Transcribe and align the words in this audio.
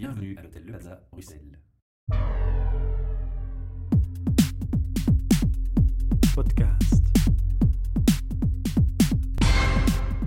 Bienvenue 0.00 0.34
à 0.38 0.42
l'hôtel 0.42 0.62
Le 0.64 0.72
Plaza, 0.72 1.02
Bruxelles. 1.12 1.58
Podcast. 6.34 7.04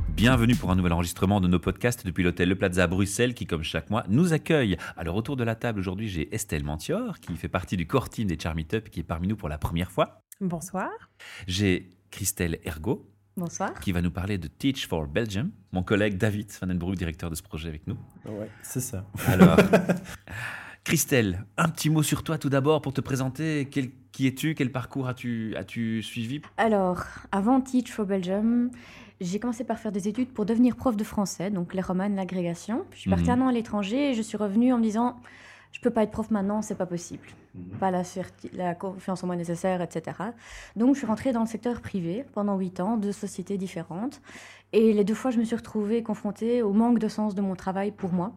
Bienvenue 0.10 0.56
pour 0.56 0.70
un 0.70 0.76
nouvel 0.76 0.94
enregistrement 0.94 1.42
de 1.42 1.48
nos 1.48 1.58
podcasts 1.58 2.06
depuis 2.06 2.24
l'hôtel 2.24 2.50
Le 2.50 2.56
Plaza 2.56 2.86
Bruxelles 2.86 3.34
qui, 3.34 3.48
comme 3.48 3.64
chaque 3.64 3.90
mois, 3.90 4.06
nous 4.10 4.32
accueille. 4.32 4.78
Alors, 4.96 5.16
autour 5.16 5.38
de 5.38 5.44
la 5.44 5.56
table 5.56 5.80
aujourd'hui, 5.80 6.08
j'ai 6.08 6.32
Estelle 6.36 6.64
Mantior 6.64 7.20
qui 7.20 7.36
fait 7.36 7.50
partie 7.50 7.76
du 7.76 7.88
core 7.88 8.12
team 8.12 8.28
des 8.28 8.38
Charmy 8.40 8.68
Up 8.74 8.90
qui 8.90 9.00
est 9.00 9.04
parmi 9.04 9.28
nous 9.28 9.36
pour 9.36 9.50
la 9.50 9.58
première 9.58 9.92
fois. 9.92 10.22
Bonsoir. 10.40 10.92
J'ai 11.48 11.98
Christelle 12.12 12.60
Ergo 12.64 13.12
Bonsoir. 13.36 13.74
qui 13.80 13.92
va 13.92 14.02
nous 14.02 14.12
parler 14.12 14.38
de 14.38 14.48
Teach 14.48 14.88
for 14.88 15.08
Belgium. 15.08 15.50
Mon 15.72 15.82
collègue 15.82 16.18
David 16.18 16.52
Van 16.62 16.68
den 16.68 16.78
Broek, 16.78 16.96
directeur 16.96 17.30
de 17.32 17.36
ce 17.36 17.42
projet 17.42 17.68
avec 17.68 17.88
nous. 17.88 17.98
Ouais, 18.26 18.48
c'est 18.62 18.80
ça. 18.80 19.06
Alors, 19.26 19.58
Christelle, 20.84 21.44
un 21.58 21.70
petit 21.70 21.90
mot 21.90 22.04
sur 22.04 22.24
toi 22.24 22.38
tout 22.38 22.50
d'abord 22.50 22.82
pour 22.82 22.94
te 22.94 23.02
présenter. 23.02 23.68
Quel- 23.72 23.90
qui 24.12 24.28
es-tu? 24.28 24.54
Quel 24.54 24.72
parcours 24.72 25.08
as-tu 25.08 25.56
as 25.56 25.64
suivi? 26.04 26.42
Alors, 26.58 27.04
avant 27.32 27.60
Teach 27.62 27.90
for 27.92 28.06
Belgium, 28.06 28.70
j'ai 29.20 29.40
commencé 29.40 29.64
par 29.64 29.80
faire 29.80 29.92
des 29.92 30.08
études 30.08 30.30
pour 30.30 30.46
devenir 30.46 30.76
prof 30.76 30.96
de 30.96 31.04
français, 31.04 31.50
donc 31.50 31.74
les 31.74 31.82
romans, 31.82 32.08
l'agrégation. 32.10 32.86
Puis 32.92 32.98
je 32.98 33.02
suis 33.02 33.10
partie 33.10 33.32
Mhm. 33.32 33.42
un 33.42 33.46
an 33.46 33.48
à 33.48 33.52
l'étranger 33.52 34.12
et 34.12 34.14
je 34.14 34.22
suis 34.22 34.38
revenue 34.38 34.72
en 34.72 34.78
me 34.78 34.84
disant 34.84 35.20
je 35.74 35.80
peux 35.82 35.90
pas 35.90 36.04
être 36.04 36.12
prof 36.12 36.30
maintenant, 36.32 36.62
c'est 36.62 36.76
pas 36.76 36.86
possible. 36.86 37.28
Pas 37.80 37.92
la, 37.92 38.76
confiance 38.76 39.24
en 39.24 39.28
moi 39.28 39.36
nécessaire, 39.36 39.82
etc. 39.82 40.18
Donc 40.76 40.94
je 40.94 41.00
suis 41.00 41.08
rentrée 41.08 41.34
dans 41.34 41.42
le 41.42 41.48
secteur 41.48 41.82
privé 41.82 42.26
pendant 42.34 42.58
huit 42.58 42.80
ans, 42.80 42.96
deux 42.96 43.12
sociétés 43.12 43.58
différentes. 43.58 44.22
Et 44.72 44.94
les 44.94 45.04
deux 45.04 45.14
fois, 45.14 45.32
je 45.32 45.40
me 45.40 45.44
suis 45.44 45.56
retrouvée 45.56 46.02
confrontée 46.02 46.62
au 46.62 46.74
manque 46.74 47.00
de 47.00 47.08
sens 47.08 47.36
de 47.36 47.42
mon 47.42 47.56
travail 47.56 47.92
pour 47.92 48.14
moi. 48.14 48.34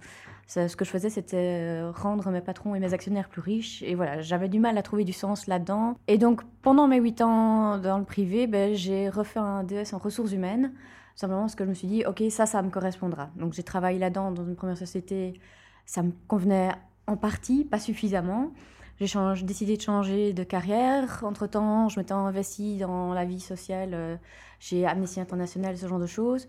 Ça, 0.47 0.69
Ce 0.69 0.77
que 0.77 0.85
je 0.85 0.91
faisais, 0.91 1.11
c'était 1.11 1.61
euh, 1.63 1.91
rendre 1.91 2.30
mes 2.30 2.41
patrons 2.41 2.75
et 2.75 2.80
mes 2.80 2.95
actionnaires 2.95 3.29
plus 3.29 3.41
riches. 3.41 3.82
Et 3.82 3.95
voilà, 3.95 4.21
j'avais 4.23 4.49
du 4.49 4.59
mal 4.59 4.79
à 4.79 4.82
trouver 4.82 5.05
du 5.05 5.13
sens 5.13 5.47
là-dedans. 5.47 5.97
Et 6.09 6.19
donc, 6.19 6.43
pendant 6.63 6.88
mes 6.88 6.99
huit 6.99 7.21
ans 7.21 7.79
dans 7.79 7.99
le 7.99 8.05
privé, 8.05 8.47
ben, 8.47 8.75
j'ai 8.75 9.09
refait 9.09 9.41
un 9.41 9.65
DS 9.65 9.93
en 9.93 9.99
ressources 9.99 10.32
humaines. 10.32 10.73
Simplement 11.16 11.41
parce 11.43 11.55
que 11.55 11.65
je 11.65 11.71
me 11.71 11.75
suis 11.75 11.88
dit, 11.88 12.05
OK, 12.07 12.23
ça, 12.30 12.47
ça 12.47 12.63
me 12.63 12.71
correspondra. 12.71 13.30
Donc, 13.37 13.55
j'ai 13.55 13.63
travaillé 13.63 13.99
là-dedans 13.99 14.30
dans 14.30 14.45
une 14.45 14.57
première 14.57 14.79
société. 14.79 15.41
Ça 15.85 16.03
me 16.03 16.13
convenait 16.29 16.73
en 17.07 17.16
partie, 17.16 17.65
pas 17.65 17.79
suffisamment. 17.79 18.52
J'ai 18.99 19.45
décidé 19.45 19.76
de 19.76 19.82
changer 19.82 20.32
de 20.32 20.43
carrière. 20.43 21.23
Entre-temps, 21.23 21.88
je 21.90 22.01
m'étais 22.01 22.13
investie 22.13 22.79
dans 22.79 23.13
la 23.13 23.24
vie 23.26 23.40
sociale 23.40 23.90
euh, 23.93 24.16
chez 24.59 24.87
Amnesty 24.87 25.21
International, 25.21 25.76
ce 25.76 25.87
genre 25.87 25.98
de 25.98 26.07
choses. 26.07 26.46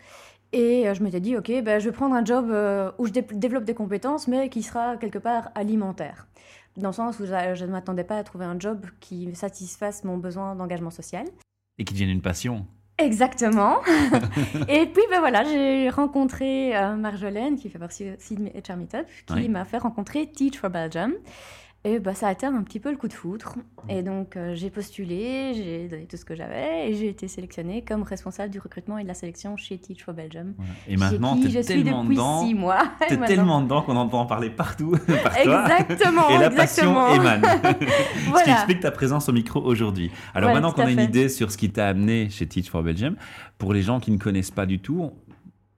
Et 0.53 0.87
euh, 0.87 0.93
je 0.93 1.03
m'étais 1.03 1.19
dit, 1.19 1.35
OK, 1.35 1.51
ben, 1.61 1.79
je 1.79 1.89
vais 1.89 1.91
prendre 1.95 2.15
un 2.15 2.23
job 2.23 2.49
euh, 2.49 2.89
où 2.99 3.05
je 3.05 3.11
dé- 3.11 3.21
développe 3.33 3.65
des 3.65 3.73
compétences, 3.73 4.29
mais 4.29 4.47
qui 4.49 4.63
sera 4.63 4.95
quelque 4.95 5.19
part 5.19 5.49
alimentaire. 5.55 6.27
Dans 6.77 6.89
le 6.89 6.93
sens 6.93 7.19
où 7.19 7.25
je 7.25 7.65
ne 7.65 7.71
m'attendais 7.71 8.05
pas 8.05 8.17
à 8.17 8.23
trouver 8.23 8.45
un 8.45 8.57
job 8.57 8.85
qui 9.01 9.35
satisfasse 9.35 10.05
mon 10.05 10.17
besoin 10.17 10.55
d'engagement 10.55 10.91
social. 10.91 11.25
Et 11.79 11.83
qui 11.83 11.93
devienne 11.93 12.11
une 12.11 12.21
passion 12.21 12.65
Exactement. 12.99 13.77
et 14.67 14.87
puis 14.87 15.03
ben 15.11 15.19
voilà, 15.19 15.43
j'ai 15.43 15.89
rencontré 15.89 16.75
euh, 16.75 16.95
Marjolaine, 16.95 17.55
qui 17.55 17.69
fait 17.69 17.77
partie 17.79 18.09
aussi 18.17 18.35
de 18.35 18.41
mes 18.41 18.49
HR 18.49 18.75
Meetup, 18.77 19.05
qui 19.27 19.33
Oui. 19.33 19.49
m'a 19.49 19.65
fait 19.65 19.77
rencontrer 19.77 20.27
Teach 20.27 20.57
for 20.57 20.69
Belgium. 20.69 21.13
Et 21.87 21.99
bah, 21.99 22.13
ça 22.13 22.27
a 22.27 22.31
été 22.33 22.45
un 22.45 22.61
petit 22.63 22.81
peu 22.81 22.91
le 22.91 22.97
coup 22.97 23.07
de 23.07 23.13
foudre. 23.13 23.55
Et 23.87 24.03
donc 24.03 24.35
euh, 24.35 24.53
j'ai 24.55 24.69
postulé, 24.69 25.53
j'ai 25.55 25.87
donné 25.87 26.05
tout 26.05 26.17
ce 26.17 26.25
que 26.25 26.35
j'avais 26.35 26.89
et 26.89 26.93
j'ai 26.95 27.07
été 27.07 27.29
sélectionnée 27.29 27.81
comme 27.81 28.03
responsable 28.03 28.51
du 28.51 28.59
recrutement 28.59 28.97
et 28.97 29.03
de 29.03 29.07
la 29.07 29.13
sélection 29.13 29.55
chez 29.55 29.77
Teach 29.77 30.03
for 30.03 30.13
Belgium. 30.13 30.53
Voilà. 30.57 30.71
Et 30.89 30.97
maintenant, 30.97 31.37
tu 31.39 31.47
es 31.47 31.61
tellement 31.63 32.03
dedans. 32.03 32.43
six 32.45 32.53
mois. 32.53 32.83
Maintenant- 33.09 33.25
tellement 33.25 33.61
dedans 33.61 33.81
qu'on 33.83 33.95
entend 33.95 34.19
en 34.19 34.25
parler 34.25 34.49
partout 34.49 34.91
par 35.23 35.41
toi. 35.41 35.65
Exactement, 35.69 36.29
Et 36.29 36.37
la 36.37 36.47
exactement. 36.47 37.05
passion 37.05 37.21
émane. 37.21 37.41
Ce 37.79 38.23
qui 38.25 38.29
Voilà. 38.29 38.51
explique 38.53 38.81
ta 38.81 38.91
présence 38.91 39.29
au 39.29 39.33
micro 39.33 39.61
aujourd'hui. 39.61 40.11
Alors 40.33 40.49
Voilà, 40.49 40.53
maintenant 40.59 40.73
qu'on 40.73 40.87
a 40.87 40.91
une 40.91 40.99
idée 40.99 41.29
sur 41.29 41.51
ce 41.51 41.57
qui 41.57 41.69
t'a 41.69 41.87
amené 41.87 42.29
chez 42.29 42.47
Teach 42.47 42.69
for 42.69 42.83
Belgium, 42.83 43.15
pour 43.57 43.73
les 43.73 43.81
gens 43.81 44.01
qui 44.01 44.11
ne 44.11 44.17
connaissent 44.17 44.51
pas 44.51 44.65
du 44.65 44.79
tout, 44.79 45.11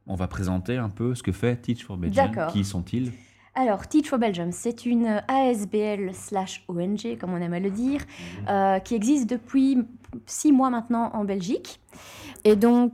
on 0.08 0.16
va 0.16 0.26
présenter 0.28 0.78
un 0.78 0.90
peu 0.90 1.14
ce 1.14 1.22
que 1.22 1.32
fait 1.32 1.56
Teach 1.58 1.84
for 1.86 1.98
Belgium. 1.98 2.32
Qui 2.52 2.66
sont-ils? 2.66 3.12
Alors, 3.56 3.88
Teach 3.88 4.08
for 4.08 4.20
Belgium, 4.20 4.52
c'est 4.52 4.86
une 4.86 5.22
ASBL 5.28 6.14
slash 6.14 6.64
ONG, 6.68 7.18
comme 7.20 7.34
on 7.34 7.38
aime 7.42 7.54
à 7.54 7.60
le 7.60 7.70
dire, 7.72 8.02
euh, 8.50 8.80
qui 8.80 8.96
existe 8.96 9.30
depuis 9.30 9.78
six 10.26 10.52
mois 10.52 10.70
maintenant 10.70 11.10
en 11.14 11.26
Belgique. 11.26 11.80
Et 12.46 12.56
donc, 12.56 12.94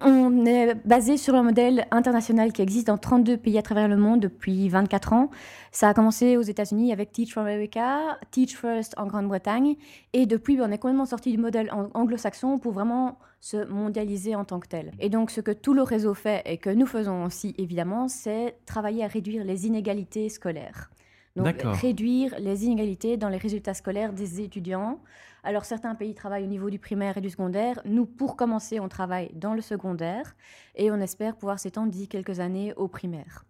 on 0.00 0.46
est 0.46 0.74
basé 0.86 1.16
sur 1.16 1.34
un 1.34 1.42
modèle 1.42 1.86
international 1.90 2.52
qui 2.52 2.62
existe 2.62 2.86
dans 2.86 2.98
32 2.98 3.36
pays 3.38 3.58
à 3.58 3.62
travers 3.62 3.88
le 3.88 3.96
monde 3.96 4.20
depuis 4.20 4.68
24 4.68 5.12
ans. 5.12 5.30
Ça 5.72 5.88
a 5.88 5.94
commencé 5.94 6.36
aux 6.36 6.42
États-Unis 6.42 6.92
avec 6.92 7.10
Teach 7.10 7.34
for 7.34 7.42
America, 7.42 8.18
Teach 8.30 8.56
First 8.56 8.94
en 8.96 9.06
Grande-Bretagne. 9.06 9.74
Et 10.12 10.26
depuis, 10.26 10.60
on 10.60 10.70
est 10.70 10.78
complètement 10.78 11.06
sorti 11.06 11.32
du 11.32 11.38
modèle 11.38 11.68
ang- 11.72 11.90
anglo-saxon 11.94 12.58
pour 12.58 12.72
vraiment 12.72 13.18
se 13.40 13.64
mondialiser 13.64 14.34
en 14.34 14.44
tant 14.44 14.60
que 14.60 14.68
tel. 14.68 14.92
Et 14.98 15.10
donc, 15.10 15.30
ce 15.30 15.40
que 15.40 15.50
tout 15.50 15.74
le 15.74 15.82
réseau 15.82 16.14
fait 16.14 16.42
et 16.44 16.58
que 16.58 16.70
nous 16.70 16.86
faisons 16.86 17.24
aussi, 17.24 17.54
évidemment, 17.58 18.08
c'est 18.08 18.56
travailler 18.66 19.04
à 19.04 19.06
réduire 19.06 19.44
les 19.44 19.66
inégalités 19.66 20.28
scolaires. 20.28 20.90
Donc, 21.36 21.62
réduire 21.62 22.34
les 22.40 22.64
inégalités 22.64 23.16
dans 23.16 23.28
les 23.28 23.36
résultats 23.36 23.74
scolaires 23.74 24.12
des 24.12 24.40
étudiants. 24.40 25.00
Alors, 25.44 25.64
certains 25.64 25.94
pays 25.94 26.14
travaillent 26.14 26.42
au 26.42 26.48
niveau 26.48 26.68
du 26.68 26.80
primaire 26.80 27.16
et 27.16 27.20
du 27.20 27.30
secondaire. 27.30 27.80
Nous, 27.84 28.06
pour 28.06 28.34
commencer, 28.34 28.80
on 28.80 28.88
travaille 28.88 29.30
dans 29.34 29.54
le 29.54 29.60
secondaire 29.60 30.34
et 30.74 30.90
on 30.90 30.96
espère 30.96 31.36
pouvoir 31.36 31.60
s'étendre 31.60 31.92
d'ici 31.92 32.08
quelques 32.08 32.40
années 32.40 32.74
au 32.74 32.88
primaire. 32.88 33.44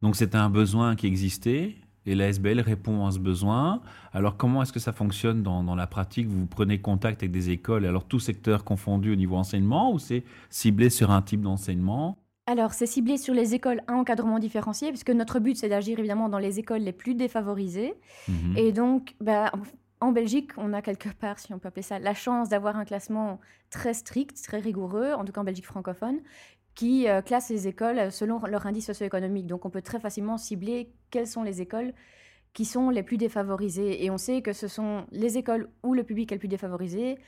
Donc 0.00 0.14
c'était 0.14 0.38
un 0.38 0.50
besoin 0.50 0.94
qui 0.94 1.06
existait 1.06 1.74
et 2.08 2.14
la 2.14 2.28
SBL 2.28 2.60
répond 2.60 3.06
à 3.06 3.10
ce 3.10 3.18
besoin. 3.18 3.82
Alors 4.12 4.36
comment 4.38 4.62
est-ce 4.62 4.72
que 4.72 4.80
ça 4.80 4.92
fonctionne 4.92 5.42
dans, 5.42 5.62
dans 5.62 5.74
la 5.74 5.86
pratique? 5.86 6.26
Vous 6.26 6.46
prenez 6.46 6.80
contact 6.80 7.22
avec 7.22 7.32
des 7.32 7.50
écoles, 7.50 7.84
alors 7.84 8.04
tout 8.04 8.18
secteur 8.18 8.64
confondu 8.64 9.12
au 9.12 9.16
niveau 9.16 9.36
enseignement 9.36 9.92
ou 9.92 9.98
c'est 9.98 10.24
ciblé 10.48 10.88
sur 10.88 11.10
un 11.10 11.20
type 11.20 11.42
d'enseignement? 11.42 12.16
Alors, 12.46 12.72
c'est 12.72 12.86
ciblé 12.86 13.18
sur 13.18 13.34
les 13.34 13.54
écoles 13.54 13.82
à 13.88 13.92
encadrement 13.92 14.38
différencié, 14.38 14.88
puisque 14.88 15.10
notre 15.10 15.38
but, 15.38 15.54
c'est 15.54 15.68
d'agir 15.68 15.98
évidemment 15.98 16.30
dans 16.30 16.38
les 16.38 16.58
écoles 16.58 16.80
les 16.80 16.94
plus 16.94 17.14
défavorisées. 17.14 17.92
Mhm. 18.26 18.56
Et 18.56 18.72
donc, 18.72 19.14
bah, 19.20 19.52
en 20.00 20.12
Belgique, 20.12 20.52
on 20.56 20.72
a 20.72 20.80
quelque 20.80 21.10
part, 21.10 21.38
si 21.38 21.52
on 21.52 21.58
peut 21.58 21.68
appeler 21.68 21.82
ça, 21.82 21.98
la 21.98 22.14
chance 22.14 22.48
d'avoir 22.48 22.76
un 22.78 22.86
classement 22.86 23.38
très 23.68 23.92
strict, 23.92 24.42
très 24.42 24.60
rigoureux, 24.60 25.12
en 25.12 25.26
tout 25.26 25.32
cas 25.32 25.42
en 25.42 25.44
Belgique 25.44 25.66
francophone, 25.66 26.20
qui 26.78 27.08
euh, 27.08 27.22
classe 27.22 27.50
les 27.50 27.66
écoles 27.66 28.12
selon 28.12 28.38
leur 28.46 28.64
indice 28.64 28.86
socio-économique. 28.86 29.48
Donc, 29.48 29.64
on 29.66 29.70
peut 29.70 29.82
très 29.82 29.98
facilement 29.98 30.38
cibler 30.38 30.92
quelles 31.10 31.26
sont 31.26 31.42
les 31.42 31.60
écoles 31.60 31.92
qui 32.52 32.64
sont 32.64 32.90
les 32.90 33.02
plus 33.02 33.16
défavorisées. 33.16 34.04
Et 34.04 34.10
on 34.10 34.16
sait 34.16 34.42
que 34.42 34.52
ce 34.52 34.68
sont 34.68 35.04
les 35.10 35.38
écoles 35.38 35.70
où 35.82 35.92
le 35.92 36.04
public 36.04 36.30
est 36.30 36.36
le 36.36 36.38
plus 36.38 36.46
défavorisé 36.46 37.18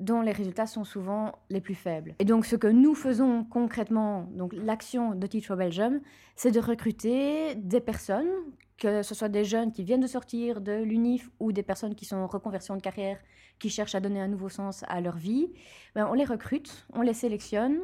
dont 0.00 0.22
les 0.22 0.32
résultats 0.32 0.66
sont 0.66 0.82
souvent 0.82 1.38
les 1.50 1.60
plus 1.60 1.76
faibles. 1.76 2.16
Et 2.18 2.24
donc, 2.24 2.46
ce 2.46 2.56
que 2.56 2.66
nous 2.66 2.96
faisons 2.96 3.44
concrètement, 3.44 4.28
donc 4.32 4.52
l'action 4.52 5.14
de 5.14 5.26
Teach 5.28 5.46
for 5.46 5.56
Belgium, 5.56 6.00
c'est 6.34 6.50
de 6.50 6.58
recruter 6.58 7.54
des 7.54 7.80
personnes, 7.80 8.28
que 8.76 9.04
ce 9.04 9.14
soit 9.14 9.28
des 9.28 9.44
jeunes 9.44 9.70
qui 9.70 9.84
viennent 9.84 10.00
de 10.00 10.08
sortir 10.08 10.60
de 10.60 10.82
l'UNIF 10.82 11.30
ou 11.38 11.52
des 11.52 11.62
personnes 11.62 11.94
qui 11.94 12.06
sont 12.06 12.16
en 12.16 12.26
reconversion 12.26 12.74
de 12.74 12.82
carrière, 12.82 13.18
qui 13.60 13.70
cherchent 13.70 13.94
à 13.94 14.00
donner 14.00 14.20
un 14.20 14.28
nouveau 14.28 14.48
sens 14.48 14.84
à 14.88 15.00
leur 15.00 15.16
vie. 15.16 15.46
Ben, 15.94 16.08
on 16.10 16.14
les 16.14 16.24
recrute, 16.24 16.88
on 16.92 17.02
les 17.02 17.14
sélectionne, 17.14 17.78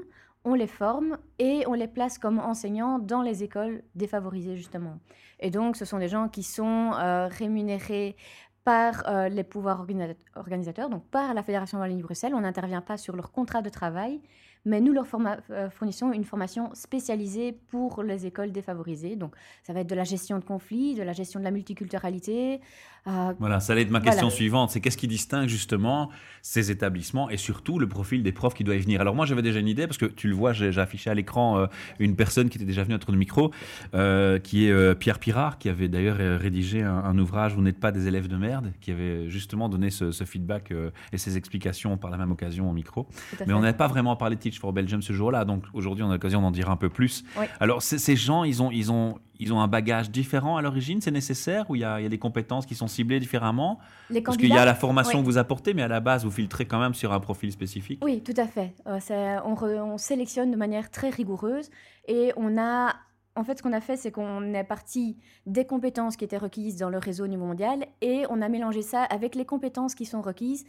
on 0.44 0.54
les 0.54 0.66
forme 0.66 1.18
et 1.38 1.64
on 1.66 1.74
les 1.74 1.88
place 1.88 2.18
comme 2.18 2.38
enseignants 2.38 2.98
dans 2.98 3.22
les 3.22 3.42
écoles 3.42 3.82
défavorisées, 3.94 4.56
justement. 4.56 4.98
Et 5.40 5.50
donc, 5.50 5.76
ce 5.76 5.84
sont 5.84 5.98
des 5.98 6.08
gens 6.08 6.28
qui 6.28 6.42
sont 6.42 6.92
euh, 6.94 7.28
rémunérés 7.28 8.16
par 8.64 9.08
euh, 9.08 9.28
les 9.28 9.44
pouvoirs 9.44 9.84
organisa- 9.84 10.14
organisateurs, 10.36 10.88
donc 10.88 11.04
par 11.06 11.34
la 11.34 11.42
Fédération 11.42 11.78
Wallonie-Bruxelles. 11.78 12.34
On 12.34 12.40
n'intervient 12.40 12.80
pas 12.80 12.96
sur 12.96 13.16
leur 13.16 13.32
contrat 13.32 13.62
de 13.62 13.68
travail, 13.68 14.20
mais 14.64 14.80
nous 14.80 14.92
leur 14.92 15.06
euh, 15.50 15.70
fournissons 15.70 16.12
une 16.12 16.24
formation 16.24 16.70
spécialisée 16.74 17.56
pour 17.68 18.02
les 18.02 18.26
écoles 18.26 18.52
défavorisées. 18.52 19.16
Donc, 19.16 19.34
ça 19.62 19.72
va 19.72 19.80
être 19.80 19.88
de 19.88 19.94
la 19.94 20.04
gestion 20.04 20.38
de 20.38 20.44
conflits, 20.44 20.94
de 20.94 21.02
la 21.02 21.12
gestion 21.12 21.40
de 21.40 21.44
la 21.44 21.50
multiculturalité. 21.50 22.60
euh, 23.08 23.32
Voilà, 23.38 23.58
ça 23.60 23.72
allait 23.72 23.82
être 23.82 23.90
ma 23.90 24.00
question 24.00 24.30
suivante. 24.30 24.70
C'est 24.70 24.80
qu'est-ce 24.80 24.96
qui 24.96 25.08
distingue 25.08 25.48
justement 25.48 26.10
ces 26.42 26.70
établissements 26.70 27.28
et 27.30 27.36
surtout 27.36 27.78
le 27.78 27.88
profil 27.88 28.22
des 28.22 28.32
profs 28.32 28.54
qui 28.54 28.64
doivent 28.64 28.78
y 28.78 28.82
venir? 28.82 29.00
Alors 29.00 29.14
moi 29.14 29.26
j'avais 29.26 29.42
déjà 29.42 29.58
une 29.58 29.68
idée 29.68 29.86
parce 29.86 29.98
que 29.98 30.06
tu 30.06 30.28
le 30.28 30.34
vois, 30.34 30.52
j'ai 30.52 30.76
affiché 30.78 31.10
à 31.10 31.14
l'écran 31.14 31.58
euh, 31.58 31.66
une 31.98 32.14
personne 32.14 32.48
qui 32.48 32.58
était 32.58 32.64
déjà 32.66 32.82
venue 32.84 32.94
à 32.94 32.98
notre 32.98 33.12
micro, 33.12 33.50
euh, 33.94 34.38
qui 34.38 34.66
est 34.66 34.94
Pierre 34.94 35.18
Pirard, 35.18 35.58
qui 35.58 35.68
avait 35.68 35.88
d'ailleurs 35.88 36.18
rédigé 36.40 36.82
un, 36.82 36.94
un 36.94 37.18
ouvrage 37.18 37.54
Vous 37.54 37.62
n'êtes 37.62 37.80
pas 37.80 37.90
des 37.92 38.06
élèves 38.06 38.28
de 38.28 38.36
merde, 38.36 38.72
qui 38.80 38.90
avait 38.92 39.28
justement 39.28 39.68
donné 39.68 39.90
ce, 39.90 40.12
ce 40.12 40.24
feedback 40.24 40.72
et 41.12 41.18
ces 41.18 41.36
explications 41.36 41.96
par 41.96 42.10
la 42.10 42.16
même 42.16 42.30
occasion 42.30 42.70
au 42.70 42.72
micro. 42.72 43.08
Mais 43.46 43.52
on 43.52 43.60
n'avait 43.60 43.76
pas 43.76 43.88
vraiment 43.88 44.16
parlé 44.16 44.36
de 44.36 44.40
Teach 44.52 44.60
for 44.60 44.72
Belgium 44.72 45.00
ce 45.00 45.12
jour-là, 45.12 45.44
donc 45.44 45.64
aujourd'hui 45.72 46.04
on 46.04 46.10
a 46.10 46.12
l'occasion 46.12 46.42
d'en 46.42 46.50
dire 46.50 46.68
un 46.70 46.76
peu 46.76 46.90
plus. 46.90 47.24
Oui. 47.38 47.46
Alors 47.58 47.82
ces 47.82 48.16
gens, 48.16 48.44
ils 48.44 48.62
ont, 48.62 48.70
ils, 48.70 48.92
ont, 48.92 49.18
ils 49.38 49.52
ont 49.52 49.60
un 49.60 49.68
bagage 49.68 50.10
différent 50.10 50.56
à 50.58 50.62
l'origine, 50.62 51.00
c'est 51.00 51.10
nécessaire? 51.10 51.68
Ou 51.70 51.76
il 51.76 51.80
y, 51.80 51.84
a, 51.84 52.00
il 52.00 52.02
y 52.02 52.06
a 52.06 52.08
des 52.08 52.18
compétences 52.18 52.66
qui 52.66 52.74
sont 52.74 52.86
ciblées 52.86 53.20
différemment? 53.20 53.78
Les 54.10 54.20
Parce 54.20 54.36
qu'il 54.36 54.48
y 54.48 54.58
a 54.58 54.64
la 54.64 54.74
formation 54.74 55.18
oui. 55.18 55.24
que 55.24 55.30
vous 55.30 55.38
apportez, 55.38 55.74
mais 55.74 55.82
à 55.82 55.88
la 55.88 56.00
base, 56.00 56.24
vous 56.24 56.30
filtrez 56.30 56.66
quand 56.66 56.78
même 56.78 56.94
sur 56.94 57.12
un 57.12 57.20
profil 57.20 57.50
spécifique. 57.50 58.00
Oui, 58.04 58.22
tout 58.22 58.34
à 58.36 58.46
fait. 58.46 58.74
Euh, 58.86 59.38
on, 59.44 59.54
re- 59.54 59.80
on 59.80 59.98
sélectionne 59.98 60.50
de 60.50 60.56
manière 60.56 60.90
très 60.90 61.10
rigoureuse 61.10 61.70
et 62.06 62.32
on 62.36 62.58
a 62.58 62.94
en 63.34 63.44
fait, 63.44 63.56
ce 63.56 63.62
qu'on 63.62 63.72
a 63.72 63.80
fait, 63.80 63.96
c'est 63.96 64.10
qu'on 64.10 64.52
est 64.52 64.64
parti 64.64 65.16
des 65.46 65.64
compétences 65.64 66.18
qui 66.18 66.24
étaient 66.24 66.36
requises 66.36 66.76
dans 66.76 66.90
le 66.90 66.98
réseau 66.98 67.24
au 67.24 67.28
niveau 67.28 67.46
mondial 67.46 67.86
et 68.02 68.24
on 68.28 68.42
a 68.42 68.48
mélangé 68.50 68.82
ça 68.82 69.04
avec 69.04 69.34
les 69.34 69.46
compétences 69.46 69.94
qui 69.94 70.04
sont 70.04 70.20
requises 70.20 70.66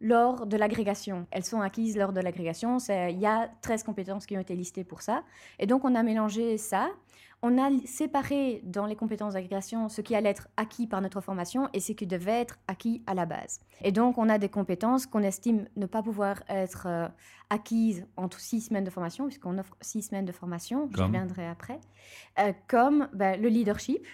lors 0.00 0.46
de 0.46 0.56
l'agrégation. 0.56 1.26
Elles 1.30 1.44
sont 1.44 1.60
acquises 1.60 1.96
lors 1.96 2.12
de 2.12 2.20
l'agrégation. 2.20 2.78
Il 2.88 3.18
y 3.18 3.26
a 3.26 3.50
13 3.62 3.82
compétences 3.82 4.26
qui 4.26 4.36
ont 4.36 4.40
été 4.40 4.54
listées 4.54 4.84
pour 4.84 5.02
ça. 5.02 5.24
Et 5.58 5.66
donc, 5.66 5.84
on 5.84 5.94
a 5.94 6.02
mélangé 6.02 6.56
ça. 6.58 6.88
On 7.40 7.56
a 7.56 7.70
séparé 7.86 8.60
dans 8.64 8.86
les 8.86 8.96
compétences 8.96 9.34
d'agrégation 9.34 9.88
ce 9.88 10.00
qui 10.00 10.16
allait 10.16 10.30
être 10.30 10.48
acquis 10.56 10.88
par 10.88 11.00
notre 11.00 11.20
formation 11.20 11.68
et 11.72 11.78
ce 11.78 11.92
qui 11.92 12.06
devait 12.06 12.40
être 12.40 12.58
acquis 12.66 13.02
à 13.06 13.14
la 13.14 13.26
base. 13.26 13.60
Et 13.82 13.92
donc, 13.92 14.18
on 14.18 14.28
a 14.28 14.38
des 14.38 14.48
compétences 14.48 15.06
qu'on 15.06 15.22
estime 15.22 15.68
ne 15.76 15.86
pas 15.86 16.02
pouvoir 16.02 16.42
être 16.48 16.86
euh, 16.86 17.08
acquises 17.48 18.04
entre 18.16 18.40
six 18.40 18.62
semaines 18.62 18.82
de 18.82 18.90
formation, 18.90 19.26
puisqu'on 19.26 19.56
offre 19.58 19.76
six 19.80 20.02
semaines 20.02 20.24
de 20.24 20.32
formation, 20.32 20.88
j'y 20.92 21.00
reviendrai 21.00 21.46
après, 21.46 21.78
euh, 22.40 22.52
comme 22.66 23.08
ben, 23.12 23.40
le 23.40 23.48
leadership, 23.48 24.04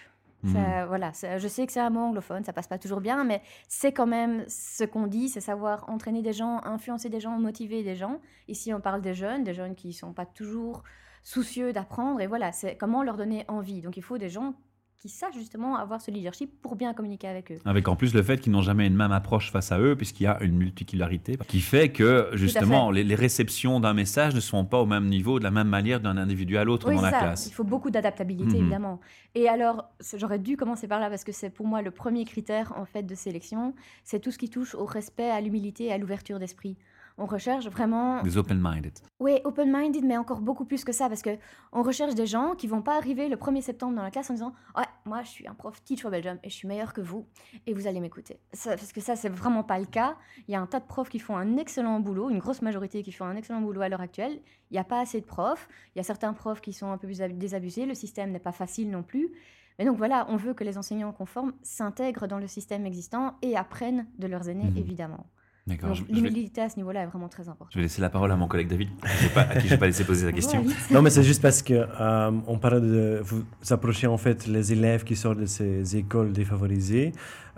Mhm. 0.53 0.85
voilà, 0.87 1.11
je 1.37 1.47
sais 1.47 1.65
que 1.65 1.71
c'est 1.71 1.79
un 1.79 1.89
mot 1.89 2.01
anglophone, 2.01 2.43
ça 2.43 2.53
passe 2.53 2.67
pas 2.67 2.77
toujours 2.77 3.01
bien, 3.01 3.23
mais 3.23 3.41
c'est 3.67 3.91
quand 3.91 4.07
même 4.07 4.43
ce 4.47 4.83
qu'on 4.83 5.07
dit, 5.07 5.29
c'est 5.29 5.41
savoir 5.41 5.89
entraîner 5.89 6.21
des 6.21 6.33
gens, 6.33 6.61
influencer 6.63 7.09
des 7.09 7.19
gens, 7.19 7.37
motiver 7.39 7.83
des 7.83 7.95
gens. 7.95 8.19
Ici, 8.47 8.73
on 8.73 8.81
parle 8.81 9.01
des 9.01 9.13
jeunes, 9.13 9.43
des 9.43 9.53
jeunes 9.53 9.75
qui 9.75 9.93
sont 9.93 10.13
pas 10.13 10.25
toujours 10.25 10.83
soucieux 11.23 11.73
d'apprendre, 11.73 12.21
et 12.21 12.27
voilà, 12.27 12.51
c'est 12.51 12.77
comment 12.77 13.03
leur 13.03 13.17
donner 13.17 13.45
envie. 13.47 13.81
Donc, 13.81 13.97
il 13.97 14.03
faut 14.03 14.17
des 14.17 14.29
gens 14.29 14.53
qui 15.05 15.11
sachent 15.11 15.35
justement 15.35 15.75
avoir 15.75 16.01
ce 16.01 16.09
leadership 16.09 16.49
pour 16.63 16.75
bien 16.75 16.95
communiquer 16.95 17.27
avec 17.27 17.51
eux. 17.51 17.59
Avec 17.65 17.87
en 17.87 17.95
plus 17.95 18.15
le 18.15 18.23
fait 18.23 18.39
qu'ils 18.39 18.51
n'ont 18.51 18.63
jamais 18.63 18.87
une 18.87 18.95
même 18.95 19.11
approche 19.11 19.51
face 19.51 19.71
à 19.71 19.79
eux, 19.79 19.95
puisqu'il 19.95 20.23
y 20.23 20.25
a 20.25 20.41
une 20.41 20.57
multicularité 20.57 21.37
qui 21.47 21.61
fait 21.61 21.89
que 21.89 22.31
justement 22.33 22.89
les, 22.89 23.13
réceptions 23.13 23.79
d'un 23.79 23.93
message 23.93 24.33
ne 24.33 24.39
sont 24.39 24.65
pas 24.65 24.79
au 24.79 24.87
même 24.87 25.05
niveau, 25.05 25.37
de 25.37 25.43
la 25.43 25.51
même 25.51 25.67
manière 25.67 25.99
d'un 25.99 26.17
individu 26.17 26.57
à 26.57 26.63
l'autre 26.63 26.91
dans 26.91 27.01
la 27.01 27.11
classe. 27.11 27.45
Il 27.45 27.53
faut 27.53 27.63
beaucoup 27.63 27.91
d'adaptabilité 27.91 28.55
mhm. 28.55 28.61
évidemment. 28.61 28.99
Et 29.35 29.47
alors, 29.47 29.91
j'aurais 30.17 30.39
dû 30.39 30.57
commencer 30.57 30.87
par 30.87 30.99
là 30.99 31.11
parce 31.11 31.23
que 31.23 31.31
c'est 31.31 31.51
pour 31.51 31.67
moi 31.67 31.83
le 31.83 31.91
premier 31.91 32.25
critère 32.25 32.73
en 32.75 32.85
fait 32.85 33.03
de 33.03 33.13
sélection, 33.13 33.75
c'est 34.03 34.19
tout 34.19 34.31
ce 34.31 34.39
qui 34.39 34.49
touche 34.49 34.73
au 34.73 34.85
respect, 34.85 35.29
à 35.29 35.39
l'humilité 35.39 35.85
et 35.85 35.93
à 35.93 35.99
l'ouverture 35.99 36.39
d'esprit 36.39 36.77
on 37.17 37.25
recherche 37.25 37.67
vraiment... 37.67 38.21
Des 38.23 38.37
open-minded. 38.37 38.93
Oui, 39.19 39.39
open-minded, 39.43 40.03
mais 40.03 40.17
encore 40.17 40.41
beaucoup 40.41 40.65
plus 40.65 40.83
que 40.83 40.91
ça, 40.91 41.07
parce 41.07 41.21
que 41.21 41.37
on 41.71 41.81
recherche 41.81 42.13
des 42.13 42.25
gens 42.25 42.55
qui 42.55 42.67
vont 42.67 42.81
pas 42.81 42.97
arriver 42.97 43.29
le 43.29 43.37
1er 43.37 43.61
septembre 43.61 43.95
dans 43.95 44.03
la 44.03 44.11
classe 44.11 44.29
en 44.29 44.33
disant 44.33 44.53
«Ouais, 44.77 44.83
moi, 45.05 45.21
je 45.23 45.29
suis 45.29 45.47
un 45.47 45.53
prof 45.53 45.81
teach 45.83 46.05
Belgium 46.05 46.37
et 46.43 46.49
je 46.49 46.55
suis 46.55 46.67
meilleur 46.67 46.93
que 46.93 47.01
vous, 47.01 47.25
et 47.65 47.73
vous 47.73 47.87
allez 47.87 47.99
m'écouter.» 48.01 48.39
Parce 48.65 48.91
que 48.91 49.01
ça, 49.01 49.15
c'est 49.15 49.29
vraiment 49.29 49.63
pas 49.63 49.79
le 49.79 49.85
cas. 49.85 50.17
Il 50.47 50.51
y 50.51 50.55
a 50.55 50.61
un 50.61 50.67
tas 50.67 50.79
de 50.79 50.85
profs 50.85 51.09
qui 51.09 51.19
font 51.19 51.37
un 51.37 51.57
excellent 51.57 51.99
boulot, 51.99 52.29
une 52.29 52.39
grosse 52.39 52.61
majorité 52.61 53.03
qui 53.03 53.11
font 53.11 53.25
un 53.25 53.35
excellent 53.35 53.61
boulot 53.61 53.81
à 53.81 53.89
l'heure 53.89 54.01
actuelle. 54.01 54.41
Il 54.71 54.73
n'y 54.73 54.79
a 54.79 54.83
pas 54.83 54.99
assez 54.99 55.21
de 55.21 55.25
profs. 55.25 55.69
Il 55.95 55.99
y 55.99 56.01
a 56.01 56.03
certains 56.03 56.33
profs 56.33 56.61
qui 56.61 56.73
sont 56.73 56.91
un 56.91 56.97
peu 56.97 57.07
plus 57.07 57.19
désabusés. 57.19 57.85
Le 57.85 57.95
système 57.95 58.31
n'est 58.31 58.39
pas 58.39 58.51
facile 58.51 58.89
non 58.89 59.03
plus. 59.03 59.31
Mais 59.77 59.85
donc 59.85 59.97
voilà, 59.97 60.25
on 60.29 60.37
veut 60.37 60.53
que 60.53 60.63
les 60.63 60.77
enseignants 60.77 61.11
conformes 61.11 61.53
s'intègrent 61.61 62.27
dans 62.27 62.39
le 62.39 62.47
système 62.47 62.85
existant 62.85 63.35
et 63.41 63.57
apprennent 63.57 64.07
de 64.17 64.27
leurs 64.27 64.49
aînés, 64.49 64.71
mhm. 64.71 64.77
évidemment. 64.77 65.27
L'humilité 65.67 66.61
à 66.61 66.69
ce 66.69 66.77
niveau-là 66.77 67.03
est 67.03 67.07
vraiment 67.07 67.27
très 67.27 67.49
importante. 67.49 67.69
Je 67.71 67.79
vais 67.79 67.83
laisser 67.83 67.99
la 67.99 68.11
parole 68.11 68.31
à 68.31 68.35
mon 68.35 68.47
collègue 68.47 68.67
David, 68.67 68.89
à 69.35 69.55
qui 69.55 69.67
je 69.67 69.73
n'ai 69.73 69.79
pas 69.79 69.87
laissé 69.87 70.03
poser 70.03 70.27
la 70.27 70.31
question. 70.39 70.63
non, 70.91 71.01
mais 71.01 71.09
c'est 71.09 71.23
juste 71.23 71.41
parce 71.41 71.63
que 71.63 71.73
euh, 71.73 72.31
on 72.45 72.59
parle 72.59 72.81
de 72.81 73.19
vous 73.23 73.43
approchez 73.71 74.05
en 74.05 74.17
fait 74.17 74.45
les 74.45 74.73
élèves 74.73 75.03
qui 75.03 75.15
sortent 75.15 75.39
de 75.39 75.47
ces 75.47 75.97
écoles 75.97 76.33
défavorisées. 76.33 77.13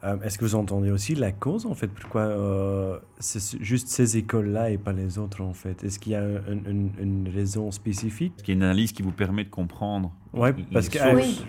Euh, 0.06 0.16
est-ce 0.22 0.38
que 0.38 0.46
vous 0.46 0.56
entendez 0.56 0.90
aussi 0.90 1.16
la 1.16 1.34
cause 1.34 1.66
en 1.66 1.74
fait? 1.74 1.88
Pourquoi 1.88 2.22
euh, 2.22 2.98
c'est 3.20 3.62
juste 3.62 3.90
ces 3.90 4.16
écoles-là 4.16 4.70
et 4.70 4.78
pas 4.78 4.94
les 4.94 5.18
autres 5.18 5.42
en 5.42 5.54
fait? 5.54 5.84
Est-ce 5.84 6.00
qu'il 6.00 6.14
y 6.14 6.16
a 6.16 6.24
une, 6.24 7.30
raison 7.34 7.72
spécifique? 7.72 8.34
Est-ce 8.38 8.44
qu'il 8.44 8.54
y 8.54 8.58
a 8.58 8.60
une 8.60 8.64
analyse 8.64 8.94
qui 8.94 9.02
vous 9.02 9.12
permet 9.12 9.44
de 9.44 9.50
comprendre 9.50 10.14
Ouais, 10.34 10.54
parce 10.72 10.88
que 10.88 11.14
oui. 11.14 11.44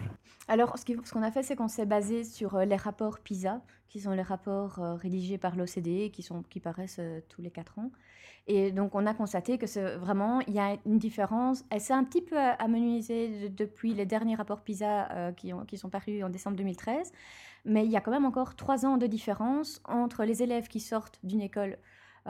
Alors, 0.50 0.78
ce 0.78 1.12
qu'on 1.12 1.22
a 1.22 1.30
fait, 1.30 1.42
c'est 1.42 1.56
qu'on 1.56 1.68
s'est 1.68 1.84
basé 1.84 2.24
sur 2.24 2.58
les 2.60 2.76
rapports 2.76 3.18
PISA, 3.18 3.60
qui 3.88 4.00
sont 4.00 4.12
les 4.12 4.22
rapports 4.22 4.78
euh, 4.78 4.94
rédigés 4.94 5.36
par 5.38 5.56
l'OCDE, 5.56 6.10
qui, 6.10 6.60
paraissent 6.60 7.00
euh, 7.00 7.20
tous 7.28 7.42
les 7.42 7.50
quatre 7.50 7.78
ans. 7.78 7.90
Et 8.46 8.72
donc, 8.72 8.94
on 8.94 9.04
a 9.04 9.12
constaté 9.12 9.58
que 9.58 9.96
vraiment, 9.96 10.40
il 10.40 10.54
y 10.54 10.58
a 10.58 10.76
une 10.86 10.98
différence. 10.98 11.64
Elle 11.70 11.82
s'est 11.82 11.92
un 11.92 12.04
petit 12.04 12.22
peu 12.22 12.38
amenuisée 12.38 13.50
depuis 13.50 13.92
les 13.92 14.06
derniers 14.06 14.36
rapports 14.36 14.62
PISA 14.62 15.12
euh, 15.12 15.32
qui 15.32 15.76
sont 15.76 15.90
parus 15.90 16.24
en 16.24 16.30
décembre 16.30 16.56
2013. 16.56 17.12
Mais 17.66 17.84
il 17.84 17.90
y 17.90 17.96
a 17.96 18.00
quand 18.00 18.10
même 18.10 18.24
encore 18.24 18.56
trois 18.56 18.86
ans 18.86 18.96
de 18.96 19.06
différence 19.06 19.82
entre 19.84 20.24
les 20.24 20.42
élèves 20.42 20.68
qui 20.68 20.80
sortent 20.80 21.18
d'une 21.22 21.42
école 21.42 21.76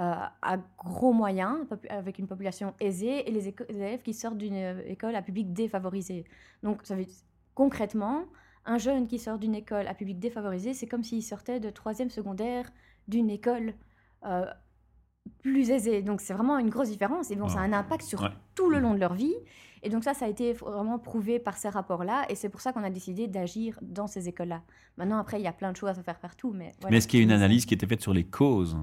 à 0.01 0.59
gros 0.79 1.13
moyens, 1.13 1.67
avec 1.89 2.21
une 2.21 2.29
population 2.29 2.73
aisée, 2.79 3.29
et 3.29 3.33
les, 3.33 3.53
élèves 3.69 4.03
qui 4.03 4.15
sortent 4.15 4.39
d'une 4.39 4.55
école 4.87 5.17
à 5.17 5.23
public 5.23 5.53
défavorisé. 5.53 6.25
Donc, 6.63 6.83
ça 6.85 6.95
veut, 6.95 7.05
concrètement, 7.59 8.23
un 8.67 8.79
jeune 8.79 9.09
qui 9.09 9.19
sort 9.19 9.37
d'une 9.37 9.57
école 9.57 9.89
à 9.89 9.95
public 9.95 10.21
défavorisé, 10.21 10.75
c'est 10.75 10.87
comme 10.87 11.03
s'il 11.03 11.25
sortait 11.25 11.59
de 11.59 11.71
troisième 11.71 12.09
secondaire 12.09 12.71
d'une 13.09 13.31
école 13.31 13.75
euh, 14.25 14.47
plus 15.43 15.69
aisée. 15.71 16.03
Donc 16.03 16.21
c'est 16.21 16.35
vraiment 16.35 16.59
une 16.59 16.71
grosse 16.71 16.89
différence. 16.89 17.33
Et 17.33 17.37
bon, 17.37 17.49
ça 17.49 17.59
a 17.59 17.63
un 17.63 17.73
impact 17.73 18.05
sur 18.05 18.31
tout 18.55 18.71
le 18.71 18.79
long 18.79 18.95
de 18.95 19.01
leur 19.01 19.15
vie. 19.15 19.35
Et 19.83 19.89
donc 19.89 20.05
ça, 20.05 20.15
ça 20.15 20.27
a 20.27 20.29
été 20.29 20.53
vraiment 20.53 21.01
prouvé 21.01 21.41
par 21.41 21.57
ces 21.57 21.69
rapports-là. 21.69 22.27
Et 22.29 22.37
c'est 22.37 22.49
pour 22.49 22.61
ça 22.61 22.73
qu'on 22.73 22.85
a 22.85 22.91
décidé 22.91 23.27
d'agir 23.27 23.77
dans 23.83 24.07
ces 24.07 24.29
écoles-là. 24.29 24.63
Maintenant, 24.97 25.19
après, 25.19 25.41
il 25.41 25.43
y 25.43 25.49
a 25.49 25.53
plein 25.53 25.73
de 25.73 25.77
choses 25.77 25.89
à 25.89 25.95
faire 25.95 26.21
partout. 26.21 26.53
Mais, 26.55 26.71
mais 26.89 26.99
est-ce 26.99 27.09
qu'il 27.09 27.19
y 27.19 27.23
a 27.23 27.25
une 27.25 27.33
analyse 27.33 27.67
qui 27.67 27.75
a 27.75 27.77
été 27.77 27.89
faite 27.89 28.03
sur 28.03 28.15
les 28.15 28.25
causes? 28.25 28.79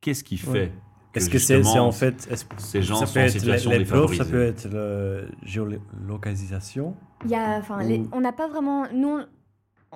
Qu'est-ce 0.00 0.22
qui 0.22 0.36
fait 0.36 0.72
est-ce 1.14 1.30
que 1.30 1.38
c'est 1.38 1.78
en 1.78 1.92
fait. 1.92 2.28
ces 2.58 2.82
gens 2.82 2.96
ça 2.96 3.06
sont 3.06 3.20
en 3.20 3.28
situation 3.28 3.70
les, 3.70 3.84
ça 3.84 4.24
peut 4.24 4.42
être 4.42 4.68
la 4.68 5.22
géolocalisation 5.42 6.94
Il 7.24 7.30
y 7.30 7.34
a, 7.34 7.58
enfin, 7.58 7.80
on 8.12 8.20
n'a 8.20 8.32
pas 8.32 8.48
vraiment. 8.48 8.86
Nous, 8.92 9.20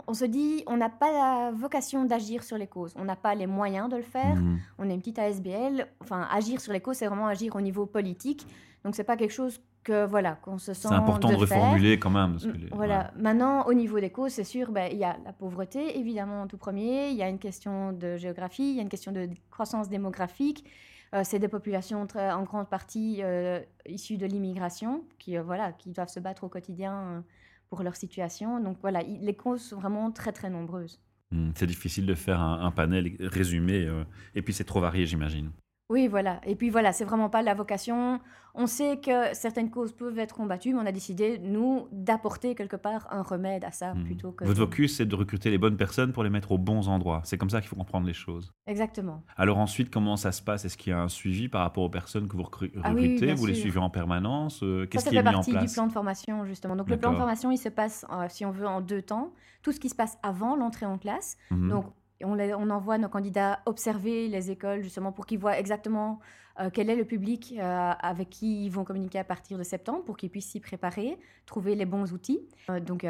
on 0.06 0.14
se 0.14 0.24
dit, 0.24 0.62
on 0.66 0.76
n'a 0.76 0.88
pas 0.88 1.12
la 1.12 1.52
vocation 1.52 2.04
d'agir 2.04 2.42
sur 2.42 2.56
les 2.56 2.66
causes. 2.66 2.94
On 2.96 3.04
n'a 3.04 3.16
pas 3.16 3.34
les 3.34 3.46
moyens 3.46 3.88
de 3.88 3.96
le 3.96 4.02
faire. 4.02 4.36
Mhm. 4.36 4.58
On 4.78 4.88
est 4.88 4.94
une 4.94 5.00
petite 5.00 5.18
ASBL. 5.18 5.86
Enfin, 6.00 6.26
agir 6.30 6.60
sur 6.60 6.72
les 6.72 6.80
causes, 6.80 6.96
c'est 6.96 7.06
vraiment 7.06 7.26
agir 7.26 7.54
au 7.56 7.60
niveau 7.60 7.86
politique. 7.86 8.46
Donc, 8.84 8.94
c'est 8.96 9.04
pas 9.04 9.16
quelque 9.16 9.32
chose 9.32 9.60
que 9.84 10.06
voilà 10.06 10.36
qu'on 10.36 10.58
se 10.58 10.74
sent. 10.74 10.88
C'est 10.88 10.94
important 10.94 11.28
de, 11.28 11.34
reformuler 11.34 11.98
quand 11.98 12.10
même. 12.10 12.38
voilà. 12.72 13.12
Maintenant, 13.16 13.66
au 13.66 13.74
niveau 13.74 14.00
des 14.00 14.10
causes, 14.10 14.32
c'est 14.32 14.44
sûr, 14.44 14.70
ben, 14.70 14.88
il 14.90 14.98
y 14.98 15.04
a 15.04 15.16
la 15.24 15.32
pauvreté 15.32 15.98
évidemment 15.98 16.42
en 16.42 16.46
tout 16.46 16.56
premier. 16.56 17.10
Il 17.10 17.16
y 17.16 17.22
a 17.22 17.28
une 17.28 17.38
question 17.38 17.92
de 17.92 18.16
géographie. 18.16 18.70
Il 18.70 18.76
y 18.76 18.78
a 18.78 18.82
une 18.82 18.88
question 18.88 19.12
de 19.12 19.28
croissance 19.50 19.88
démographique. 19.88 20.64
Euh, 21.14 21.22
c'est 21.24 21.38
des 21.38 21.48
populations 21.48 22.06
en 22.14 22.42
grande 22.42 22.68
partie 22.68 23.18
euh, 23.22 23.60
issues 23.86 24.16
de 24.16 24.26
l'immigration 24.26 25.04
qui, 25.18 25.36
euh, 25.36 25.42
voilà, 25.42 25.72
qui 25.72 25.90
doivent 25.90 26.08
se 26.08 26.20
battre 26.20 26.44
au 26.44 26.48
quotidien 26.48 27.22
pour 27.68 27.82
leur 27.82 27.96
situation. 27.96 28.60
Donc 28.60 28.78
voilà, 28.80 29.02
les 29.02 29.34
causes 29.34 29.62
sont 29.62 29.78
vraiment 29.78 30.10
très 30.10 30.32
très 30.32 30.48
nombreuses. 30.48 31.00
Hmm, 31.30 31.50
c'est 31.54 31.66
difficile 31.66 32.06
de 32.06 32.14
faire 32.14 32.40
un 32.40 32.70
panel 32.70 33.16
résumé, 33.20 33.88
et 34.34 34.42
puis 34.42 34.52
c'est 34.52 34.64
trop 34.64 34.80
varié, 34.80 35.06
j'imagine. 35.06 35.50
Oui, 35.92 36.08
voilà. 36.08 36.40
Et 36.46 36.56
puis 36.56 36.70
voilà, 36.70 36.90
c'est 36.92 37.04
vraiment 37.04 37.28
pas 37.28 37.42
la 37.42 37.52
vocation. 37.52 38.18
On 38.54 38.66
sait 38.66 38.98
que 38.98 39.34
certaines 39.34 39.70
causes 39.70 39.92
peuvent 39.92 40.18
être 40.18 40.34
combattues, 40.34 40.72
mais 40.72 40.80
on 40.80 40.86
a 40.86 40.92
décidé, 40.92 41.38
nous, 41.38 41.86
d'apporter 41.92 42.54
quelque 42.54 42.76
part 42.76 43.06
un 43.10 43.20
remède 43.20 43.62
à 43.62 43.72
ça 43.72 43.92
hmm. 43.92 44.04
plutôt 44.04 44.32
que. 44.32 44.46
Votre 44.46 44.60
focus, 44.60 44.96
c'est 44.96 45.04
de 45.04 45.14
recruter 45.14 45.50
les 45.50 45.58
bonnes 45.58 45.76
personnes 45.76 46.12
pour 46.12 46.24
les 46.24 46.30
mettre 46.30 46.52
aux 46.52 46.58
bons 46.58 46.88
endroits. 46.88 47.20
C'est 47.24 47.36
comme 47.36 47.50
ça 47.50 47.60
qu'il 47.60 47.68
faut 47.68 47.76
comprendre 47.76 48.06
les 48.06 48.14
choses. 48.14 48.54
Exactement. 48.66 49.22
Alors 49.36 49.58
ensuite, 49.58 49.90
comment 49.90 50.16
ça 50.16 50.32
se 50.32 50.40
passe? 50.40 50.64
Est-ce 50.64 50.78
qu'il 50.78 50.92
y 50.92 50.94
a 50.94 51.00
un 51.00 51.08
suivi 51.08 51.48
par 51.48 51.60
rapport 51.60 51.84
aux 51.84 51.90
personnes 51.90 52.26
que 52.26 52.36
vous 52.38 52.44
ah 52.82 52.90
recrutez? 52.90 53.34
Vous 53.34 53.46
les 53.46 53.54
suivez 53.54 53.78
en 53.78 53.90
permanence? 53.90 54.62
Euh, 54.62 54.86
Qu'est-ce 54.86 55.10
qui 55.10 55.16
est 55.16 55.22
mis 55.22 55.28
en 55.28 55.32
place 55.32 55.36
Ça 55.36 55.42
fait 55.44 55.52
partie 55.52 55.66
du 55.66 55.74
plan 55.74 55.86
de 55.86 55.92
formation, 55.92 56.46
justement. 56.46 56.74
Donc 56.74 56.88
le 56.88 56.96
plan 56.96 57.12
de 57.12 57.18
formation, 57.18 57.50
il 57.50 57.58
se 57.58 57.68
passe, 57.68 58.06
euh, 58.10 58.26
si 58.30 58.46
on 58.46 58.50
veut, 58.50 58.66
en 58.66 58.80
deux 58.80 59.02
temps. 59.02 59.34
Tout 59.62 59.72
ce 59.72 59.78
qui 59.78 59.90
se 59.90 59.94
passe 59.94 60.16
avant 60.22 60.56
l'entrée 60.56 60.86
en 60.86 60.96
classe. 60.96 61.36
Mhm. 61.50 61.68
Donc 61.68 61.84
on, 62.24 62.70
envoie 62.70 62.98
nos 62.98 63.08
candidats 63.08 63.60
observer 63.66 64.28
les 64.28 64.50
écoles 64.50 64.82
justement 64.82 65.12
pour 65.12 65.26
qu'ils 65.26 65.38
voient 65.38 65.58
exactement 65.58 66.20
euh, 66.60 66.70
quel 66.72 66.90
est 66.90 66.96
le 66.96 67.04
public 67.04 67.54
euh, 67.58 67.92
avec 67.98 68.30
qui 68.30 68.66
ils 68.66 68.70
vont 68.70 68.84
communiquer 68.84 69.18
à 69.18 69.24
partir 69.24 69.58
de 69.58 69.62
septembre 69.62 70.04
pour 70.04 70.16
qu'ils 70.16 70.30
puissent 70.30 70.50
s'y 70.50 70.60
préparer, 70.60 71.18
trouver 71.46 71.74
les 71.74 71.86
bons 71.86 72.12
outils, 72.12 72.40
euh, 72.70 72.80
donc 72.80 73.06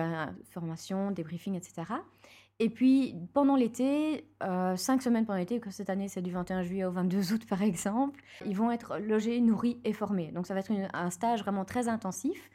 formation, 0.51 1.11
débriefing, 1.11 1.55
etc. 1.55 1.83
Et 2.59 2.71
puis 2.71 3.17
pendant 3.33 3.57
l'été, 3.57 4.29
cinq 4.77 5.03
semaines 5.03 5.27
pendant 5.27 5.39
l'été, 5.39 5.59
que 5.59 5.71
cette 5.71 5.91
année 5.91 6.09
c'est 6.09 6.23
du 6.23 6.31
21 6.31 6.63
juillet 6.63 6.85
au 6.85 6.93
22 6.93 7.33
août 7.33 7.47
par 7.49 7.63
exemple, 7.63 8.21
ils 8.47 8.57
vont 8.57 8.71
être 8.71 8.99
logés, 8.99 9.41
nourris 9.41 9.81
et 9.85 9.93
formés. 9.93 10.31
Donc 10.31 10.47
ça 10.47 10.55
va 10.55 10.61
être 10.61 10.73
un 10.93 11.11
stage 11.11 11.41
vraiment 11.41 11.65
très 11.65 11.89
intensif. 11.89 12.51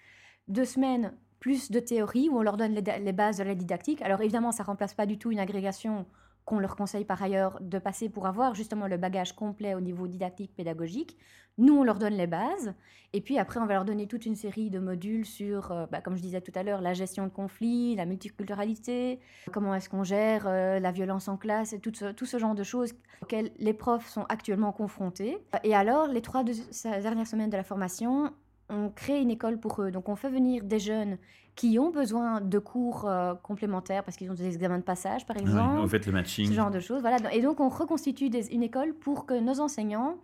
Deux 0.48 0.66
semaines 0.66 1.14
plus 1.40 1.72
de 1.72 1.80
théorie 1.80 2.30
où 2.30 2.38
on 2.38 2.42
leur 2.42 2.58
donne 2.58 2.74
les, 2.74 2.82
les 2.82 3.12
bases 3.12 3.38
de 3.38 3.44
la 3.44 3.54
didactique. 3.54 4.02
Alors 4.02 4.22
évidemment, 4.22 4.52
ça 4.52 4.64
remplace 4.64 4.94
pas 4.94 5.06
du 5.06 5.18
tout 5.18 5.32
une 5.32 5.40
agrégation 5.40 6.06
qu'on 6.48 6.60
leur 6.60 6.78
conseille 6.78 7.04
par 7.04 7.22
ailleurs 7.22 7.60
de 7.60 7.78
passer 7.78 8.08
pour 8.08 8.26
avoir 8.26 8.56
justement 8.56 8.88
le 8.88 8.96
bagage 8.96 9.34
complet 9.34 9.76
au 9.76 9.82
niveau 9.82 10.08
didactique 10.08 10.56
pédagogique. 10.56 11.18
Nous, 11.58 11.78
on 11.78 11.84
leur 11.84 12.00
donne 12.00 12.14
les 12.14 12.26
bases, 12.26 12.74
et 13.12 13.20
puis 13.20 13.38
après, 13.38 13.60
on 13.60 13.66
va 13.66 13.74
leur 13.74 13.84
donner 13.84 14.08
toute 14.08 14.26
une 14.26 14.36
série 14.36 14.70
de 14.70 14.80
modules 14.80 15.26
sur, 15.26 15.72
euh, 15.72 15.88
bah, 15.92 16.00
comme 16.00 16.16
je 16.16 16.22
disais 16.22 16.40
tout 16.40 16.54
à 16.56 16.64
l'heure, 16.64 16.80
la 16.80 16.94
gestion 16.94 17.26
de 17.26 17.32
conflits, 17.32 17.96
la 17.96 18.06
multiculturalité, 18.06 19.20
comment 19.52 19.76
est-ce 19.76 19.90
qu'on 19.90 20.04
gère 20.04 20.46
euh, 20.48 20.80
la 20.80 20.92
violence 20.94 21.28
en 21.28 21.36
classe, 21.36 21.74
et 21.74 21.80
tout 21.80 21.92
ce, 21.94 22.14
tout 22.14 22.26
ce 22.26 22.38
genre 22.38 22.56
de 22.56 22.64
choses 22.64 22.94
auxquelles 23.22 23.52
les 23.58 23.74
profs 23.74 24.08
sont 24.08 24.24
actuellement 24.30 24.72
confrontés. 24.72 25.38
Et 25.66 25.76
alors, 25.76 26.08
les 26.08 26.22
trois 26.22 26.46
dernières 26.46 27.28
semaines 27.28 27.50
de 27.50 27.58
la 27.58 27.64
formation, 27.64 28.32
on 28.70 28.90
crée 28.90 29.22
une 29.22 29.32
école 29.32 29.60
pour 29.60 29.82
eux. 29.82 29.92
Donc 29.92 30.10
on 30.10 30.16
fait 30.16 30.30
venir 30.30 30.64
des 30.64 30.80
jeunes 30.80 31.18
qui 31.56 31.80
ont 31.80 31.90
besoin 31.90 32.42
de 32.42 32.60
cours 32.60 33.08
euh, 33.08 33.34
complémentaires 33.36 34.04
parce 34.04 34.18
qu'ils 34.18 34.30
ont 34.30 34.36
des 34.36 34.46
examens 34.46 34.78
de 34.78 34.84
passage, 34.84 35.26
par 35.26 35.38
exemple. 35.38 35.82
vous 35.82 35.88
faites 35.88 36.06
le 36.06 36.12
matching. 36.12 36.48
Ce 36.48 36.54
genre 36.54 36.72
de 36.72 36.80
choses. 36.80 37.02
Voilà. 37.02 37.18
Et 37.34 37.42
donc 37.42 37.60
on 37.60 37.70
reconstitue 37.70 38.28
une 38.28 38.64
école 38.64 38.94
pour 38.94 39.26
que 39.26 39.40
nos 39.40 39.60
enseignants 39.60 40.18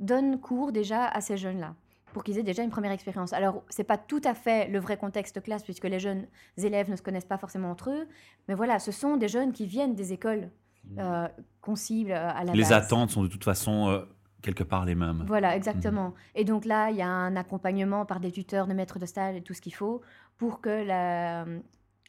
donnent 0.00 0.40
cours 0.40 0.72
déjà 0.72 1.06
à 1.06 1.20
ces 1.20 1.36
jeunes-là 1.36 1.74
pour 2.12 2.24
qu'ils 2.24 2.38
aient 2.38 2.42
déjà 2.42 2.62
une 2.62 2.70
première 2.70 2.92
expérience. 2.92 3.32
Alors, 3.32 3.62
ce 3.70 3.80
n'est 3.80 3.86
pas 3.86 3.98
tout 3.98 4.20
à 4.24 4.34
fait 4.34 4.68
le 4.68 4.78
vrai 4.78 4.96
contexte 4.96 5.42
classe, 5.42 5.62
puisque 5.62 5.84
les 5.84 6.00
jeunes 6.00 6.26
élèves 6.56 6.90
ne 6.90 6.96
se 6.96 7.02
connaissent 7.02 7.24
pas 7.24 7.38
forcément 7.38 7.70
entre 7.70 7.90
eux, 7.90 8.06
mais 8.48 8.54
voilà, 8.54 8.78
ce 8.78 8.92
sont 8.92 9.16
des 9.16 9.28
jeunes 9.28 9.52
qui 9.52 9.66
viennent 9.66 9.94
des 9.94 10.12
écoles 10.12 10.50
mmh. 10.84 10.98
euh, 10.98 11.28
qu'on 11.60 11.76
cible 11.76 12.12
euh, 12.12 12.30
à 12.30 12.44
la 12.44 12.52
Les 12.52 12.72
attentes 12.72 13.10
sont 13.10 13.22
de 13.22 13.28
toute 13.28 13.44
façon 13.44 13.88
euh, 13.88 14.00
quelque 14.42 14.64
part 14.64 14.84
les 14.84 14.94
mêmes. 14.94 15.24
Voilà, 15.26 15.56
exactement. 15.56 16.08
Mmh. 16.08 16.14
Et 16.36 16.44
donc 16.44 16.64
là, 16.64 16.90
il 16.90 16.96
y 16.96 17.02
a 17.02 17.08
un 17.08 17.36
accompagnement 17.36 18.04
par 18.06 18.20
des 18.20 18.32
tuteurs, 18.32 18.66
des 18.66 18.74
maîtres 18.74 18.98
de 18.98 19.06
stage 19.06 19.36
et 19.36 19.42
tout 19.42 19.54
ce 19.54 19.60
qu'il 19.60 19.74
faut 19.74 20.02
pour 20.36 20.60
que 20.60 20.84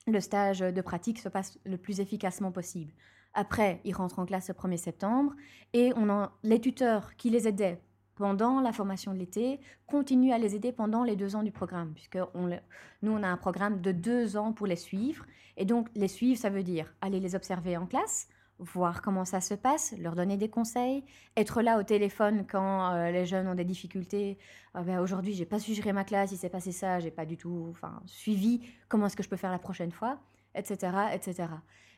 le 0.08 0.20
stage 0.20 0.60
de 0.60 0.82
pratique 0.82 1.20
se 1.20 1.30
passe 1.30 1.60
le 1.66 1.78
plus 1.78 2.00
efficacement 2.00 2.52
possible. 2.52 2.94
Après, 3.34 3.80
ils 3.84 3.94
rentrent 3.94 4.20
en 4.20 4.26
classe 4.26 4.50
le 4.50 4.56
1er 4.56 4.78
septembre 4.78 5.34
et 5.74 5.92
on 5.96 6.10
en, 6.10 6.30
les 6.44 6.60
tuteurs 6.60 7.16
qui 7.16 7.30
les 7.30 7.48
aidaient 7.48 7.82
pendant 8.16 8.60
la 8.60 8.74
formation 8.74 9.14
de 9.14 9.20
l'été 9.20 9.62
continuent 9.88 10.34
à 10.34 10.38
les 10.38 10.54
aider 10.56 10.74
pendant 10.74 11.04
les 11.04 11.16
deux 11.16 11.36
ans 11.38 11.44
du 11.44 11.52
programme, 11.52 11.94
puisque 11.94 12.18
nous, 12.18 13.12
on 13.12 13.24
a 13.24 13.28
un 13.28 13.38
programme 13.38 13.82
de 13.82 13.94
deux 13.94 14.36
ans 14.36 14.52
pour 14.52 14.68
les 14.68 14.76
suivre. 14.76 15.26
Et 15.56 15.64
donc, 15.64 15.88
les 15.96 16.10
suivre, 16.10 16.38
ça 16.38 16.50
veut 16.50 16.64
dire 16.64 16.94
aller 17.00 17.22
les 17.22 17.34
observer 17.34 17.78
en 17.78 17.86
classe, 17.86 18.28
voir 18.60 19.02
comment 19.02 19.26
ça 19.26 19.42
se 19.42 19.54
passe, 19.54 19.96
leur 19.98 20.16
donner 20.16 20.38
des 20.38 20.50
conseils, 20.50 21.04
être 21.36 21.62
là 21.62 21.80
au 21.80 21.84
téléphone 21.84 22.46
quand 22.50 22.94
euh, 22.94 23.12
les 23.12 23.26
jeunes 23.26 23.48
ont 23.48 23.56
des 23.56 23.66
difficultés. 23.66 24.38
Ah 24.74 24.84
ben, 24.84 25.00
aujourd'hui, 25.00 25.34
j'ai 25.34 25.46
pas 25.46 25.60
su 25.60 25.74
gérer 25.74 25.94
ma 25.94 26.04
classe, 26.04 26.32
il 26.32 26.38
s'est 26.38 26.50
passé 26.50 26.72
ça, 26.72 27.00
j'ai 27.00 27.12
pas 27.12 27.26
du 27.26 27.38
tout 27.38 27.68
enfin, 27.72 28.02
suivi. 28.06 28.62
Comment 28.88 29.08
est-ce 29.08 29.16
que 29.16 29.24
je 29.24 29.30
peux 29.30 29.38
faire 29.38 29.52
la 29.52 29.60
prochaine 29.60 29.92
fois, 29.92 30.20
etc., 30.56 30.94
etc. 31.14 31.48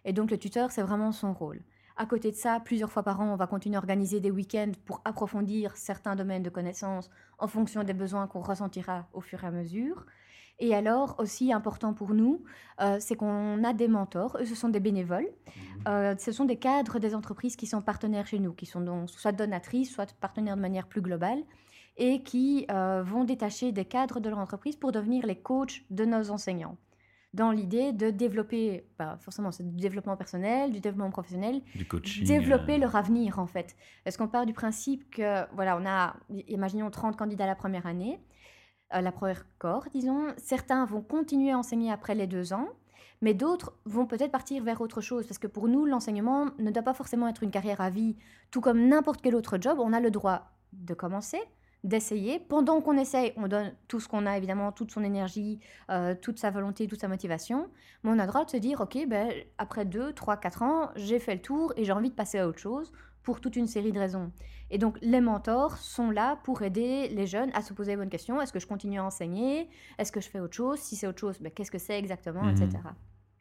Et 0.06 0.13
donc 0.13 0.32
le 0.32 0.38
tuteur, 0.38 0.72
c'est 0.72 0.82
vraiment 0.82 1.12
son 1.12 1.34
rôle. 1.34 1.62
À 1.98 2.06
côté 2.06 2.32
de 2.32 2.36
ça, 2.36 2.60
plusieurs 2.60 2.91
fois 2.91 3.03
par 3.03 3.20
an, 3.22 3.34
on 3.34 3.36
va 3.36 3.48
continuer 3.48 3.75
à 3.75 3.80
organiser 3.80 4.20
des 4.20 4.32
week-ends 4.32 4.72
pour 4.86 5.01
approfondir 5.06 5.75
certains 5.75 6.15
domaines 6.15 6.44
de 6.44 6.50
connaissances 6.50 7.10
en 7.38 7.48
fonction 7.48 7.84
des 7.84 7.94
besoins 7.94 8.27
qu'on 8.27 8.41
ressentira 8.41 9.08
au 9.13 9.22
fur 9.22 9.44
et 9.44 9.48
à 9.48 9.51
mesure. 9.51 10.06
Et 10.62 10.75
alors, 10.75 11.15
aussi 11.18 11.51
important 11.51 11.94
pour 11.94 12.13
nous, 12.13 12.44
euh, 12.82 12.98
c'est 13.00 13.15
qu'on 13.15 13.63
a 13.63 13.74
des 13.74 13.88
mentors. 13.88 14.38
Eux, 14.39 14.46
ce 14.46 14.53
sont 14.53 14.70
des 14.70 14.80
bénévoles. 14.80 15.25
Mmh. 15.25 15.88
Euh, 15.88 16.15
ce 16.18 16.32
sont 16.32 16.46
des 16.46 16.58
cadres 16.58 17.00
des 17.00 17.15
entreprises 17.15 17.56
qui 17.56 17.65
sont 17.65 17.82
partenaires 17.82 18.27
chez 18.27 18.38
nous, 18.38 18.53
qui 18.53 18.68
sont 18.68 18.80
donc 18.80 19.10
soit 19.10 19.32
donatrices, 19.32 19.91
soit 19.91 20.13
partenaires 20.13 20.56
de 20.56 20.62
manière 20.62 20.88
plus 20.88 21.01
globale, 21.01 21.39
et 21.98 22.22
qui 22.22 22.68
euh, 22.70 23.01
vont 23.03 23.24
détacher 23.24 23.72
des 23.72 23.86
cadres 23.86 24.20
de 24.20 24.30
leur 24.30 24.38
entreprise 24.38 24.75
pour 24.75 24.91
devenir 24.91 25.25
les 25.25 25.36
coachs 25.36 25.82
de 25.89 26.06
nos 26.06 26.30
enseignants 26.30 26.77
dans 27.34 27.51
l'idée 27.51 27.94
de 27.94 28.10
développer, 28.10 28.86
bah, 29.00 29.18
forcément, 29.22 29.51
c'est 29.51 29.63
du 29.63 29.82
développement 29.82 30.18
personnel, 30.18 30.72
du 30.72 30.82
développement 30.82 31.12
professionnel, 31.12 31.62
du 31.75 31.88
coaching, 31.88 32.25
développer 32.25 32.77
leur 32.77 32.96
avenir 32.96 33.39
en 33.39 33.48
fait. 33.48 33.75
Est-ce 34.06 34.18
qu'on 34.18 34.27
part 34.27 34.46
du 34.46 34.53
principe 34.53 35.10
que, 35.10 35.46
voilà, 35.56 35.77
on 35.77 35.86
a, 35.86 36.15
imaginons 36.50 36.89
30 36.89 37.15
candidats 37.15 37.46
la 37.46 37.56
première 37.56 37.86
année, 37.86 38.20
la 39.00 39.12
première 39.12 39.45
corps, 39.57 39.86
disons, 39.93 40.27
certains 40.38 40.86
vont 40.86 41.01
continuer 41.01 41.51
à 41.51 41.57
enseigner 41.57 41.91
après 41.91 42.15
les 42.15 42.27
deux 42.27 42.51
ans, 42.51 42.67
mais 43.21 43.33
d'autres 43.33 43.74
vont 43.86 44.05
peut-être 44.05 44.31
partir 44.31 44.63
vers 44.63 44.81
autre 44.81 45.00
chose, 45.00 45.25
parce 45.25 45.38
que 45.38 45.48
pour 45.48 45.67
nous, 45.67 45.86
l'enseignement 45.86 46.48
ne 46.57 46.71
doit 46.71 46.83
pas 46.83 46.93
forcément 46.93 47.27
être 47.27 47.43
une 47.43 47.51
carrière 47.51 47.79
à 47.79 47.89
vie, 47.89 48.17
tout 48.50 48.62
comme 48.62 48.88
n'importe 48.88 49.21
quel 49.21 49.36
autre 49.36 49.57
job, 49.62 49.77
on 49.79 49.93
a 49.93 50.00
le 50.00 50.12
droit 50.12 50.51
de 50.74 50.93
commencer, 50.93 51.39
d'essayer. 51.83 52.39
Pendant 52.39 52.81
qu'on 52.81 52.98
essaye, 52.98 53.33
on 53.38 53.48
donne 53.48 53.74
tout 53.88 54.00
ce 54.00 54.07
qu'on 54.07 54.25
a, 54.25 54.38
évidemment, 54.38 54.71
toute 54.71 54.91
son 54.91 55.03
énergie, 55.03 55.60
euh, 55.89 56.15
toute 56.19 56.39
sa 56.39 56.50
volonté, 56.50 56.88
toute 56.88 57.01
sa 57.01 57.07
motivation. 57.07 57.69
Mais 58.03 58.12
on 58.12 58.19
a 58.19 58.24
le 58.24 58.27
droit 58.27 58.45
de 58.45 58.50
se 58.50 58.57
dire, 58.57 58.81
OK, 58.81 58.98
ben, 59.07 59.31
après 59.57 59.86
2, 59.86 60.13
3, 60.13 60.38
4 60.38 60.62
ans, 60.63 60.89
j'ai 60.95 61.19
fait 61.19 61.36
le 61.36 61.41
tour 61.41 61.74
et 61.77 61.86
j'ai 61.86 61.91
envie 61.91 62.10
de 62.10 62.15
passer 62.15 62.39
à 62.39 62.48
autre 62.48 62.60
chose 62.60 62.91
pour 63.24 63.42
toute 63.42 63.56
une 63.56 63.68
série 63.68 63.92
de 63.92 64.00
raisons. 64.00 64.32
Et 64.70 64.78
donc, 64.78 64.98
les 65.01 65.22
mentors 65.22 65.78
sont 65.78 66.12
là 66.12 66.38
pour 66.44 66.62
aider 66.62 67.10
les 67.10 67.28
jeunes 67.28 67.51
à 67.54 67.62
se 67.62 67.74
poser 67.74 67.92
les 67.92 67.98
bonnes 67.98 68.10
questions. 68.10 68.42
Est-ce 68.42 68.54
que 68.54 68.60
je 68.60 68.68
continue 68.68 69.00
à 69.00 69.04
enseigner? 69.04 69.70
Est-ce 69.98 70.12
que 70.12 70.22
je 70.22 70.30
fais 70.30 70.40
autre 70.40 70.56
chose? 70.56 70.80
Si 70.80 70.96
c'est 70.96 71.08
autre 71.08 71.20
chose, 71.20 71.40
ben, 71.40 71.51
qu'est-ce 71.51 71.72
que 71.72 71.78
c'est 71.78 72.00
exactement, 72.00 72.50
etc. 72.50 72.68
Mhm. 72.68 72.94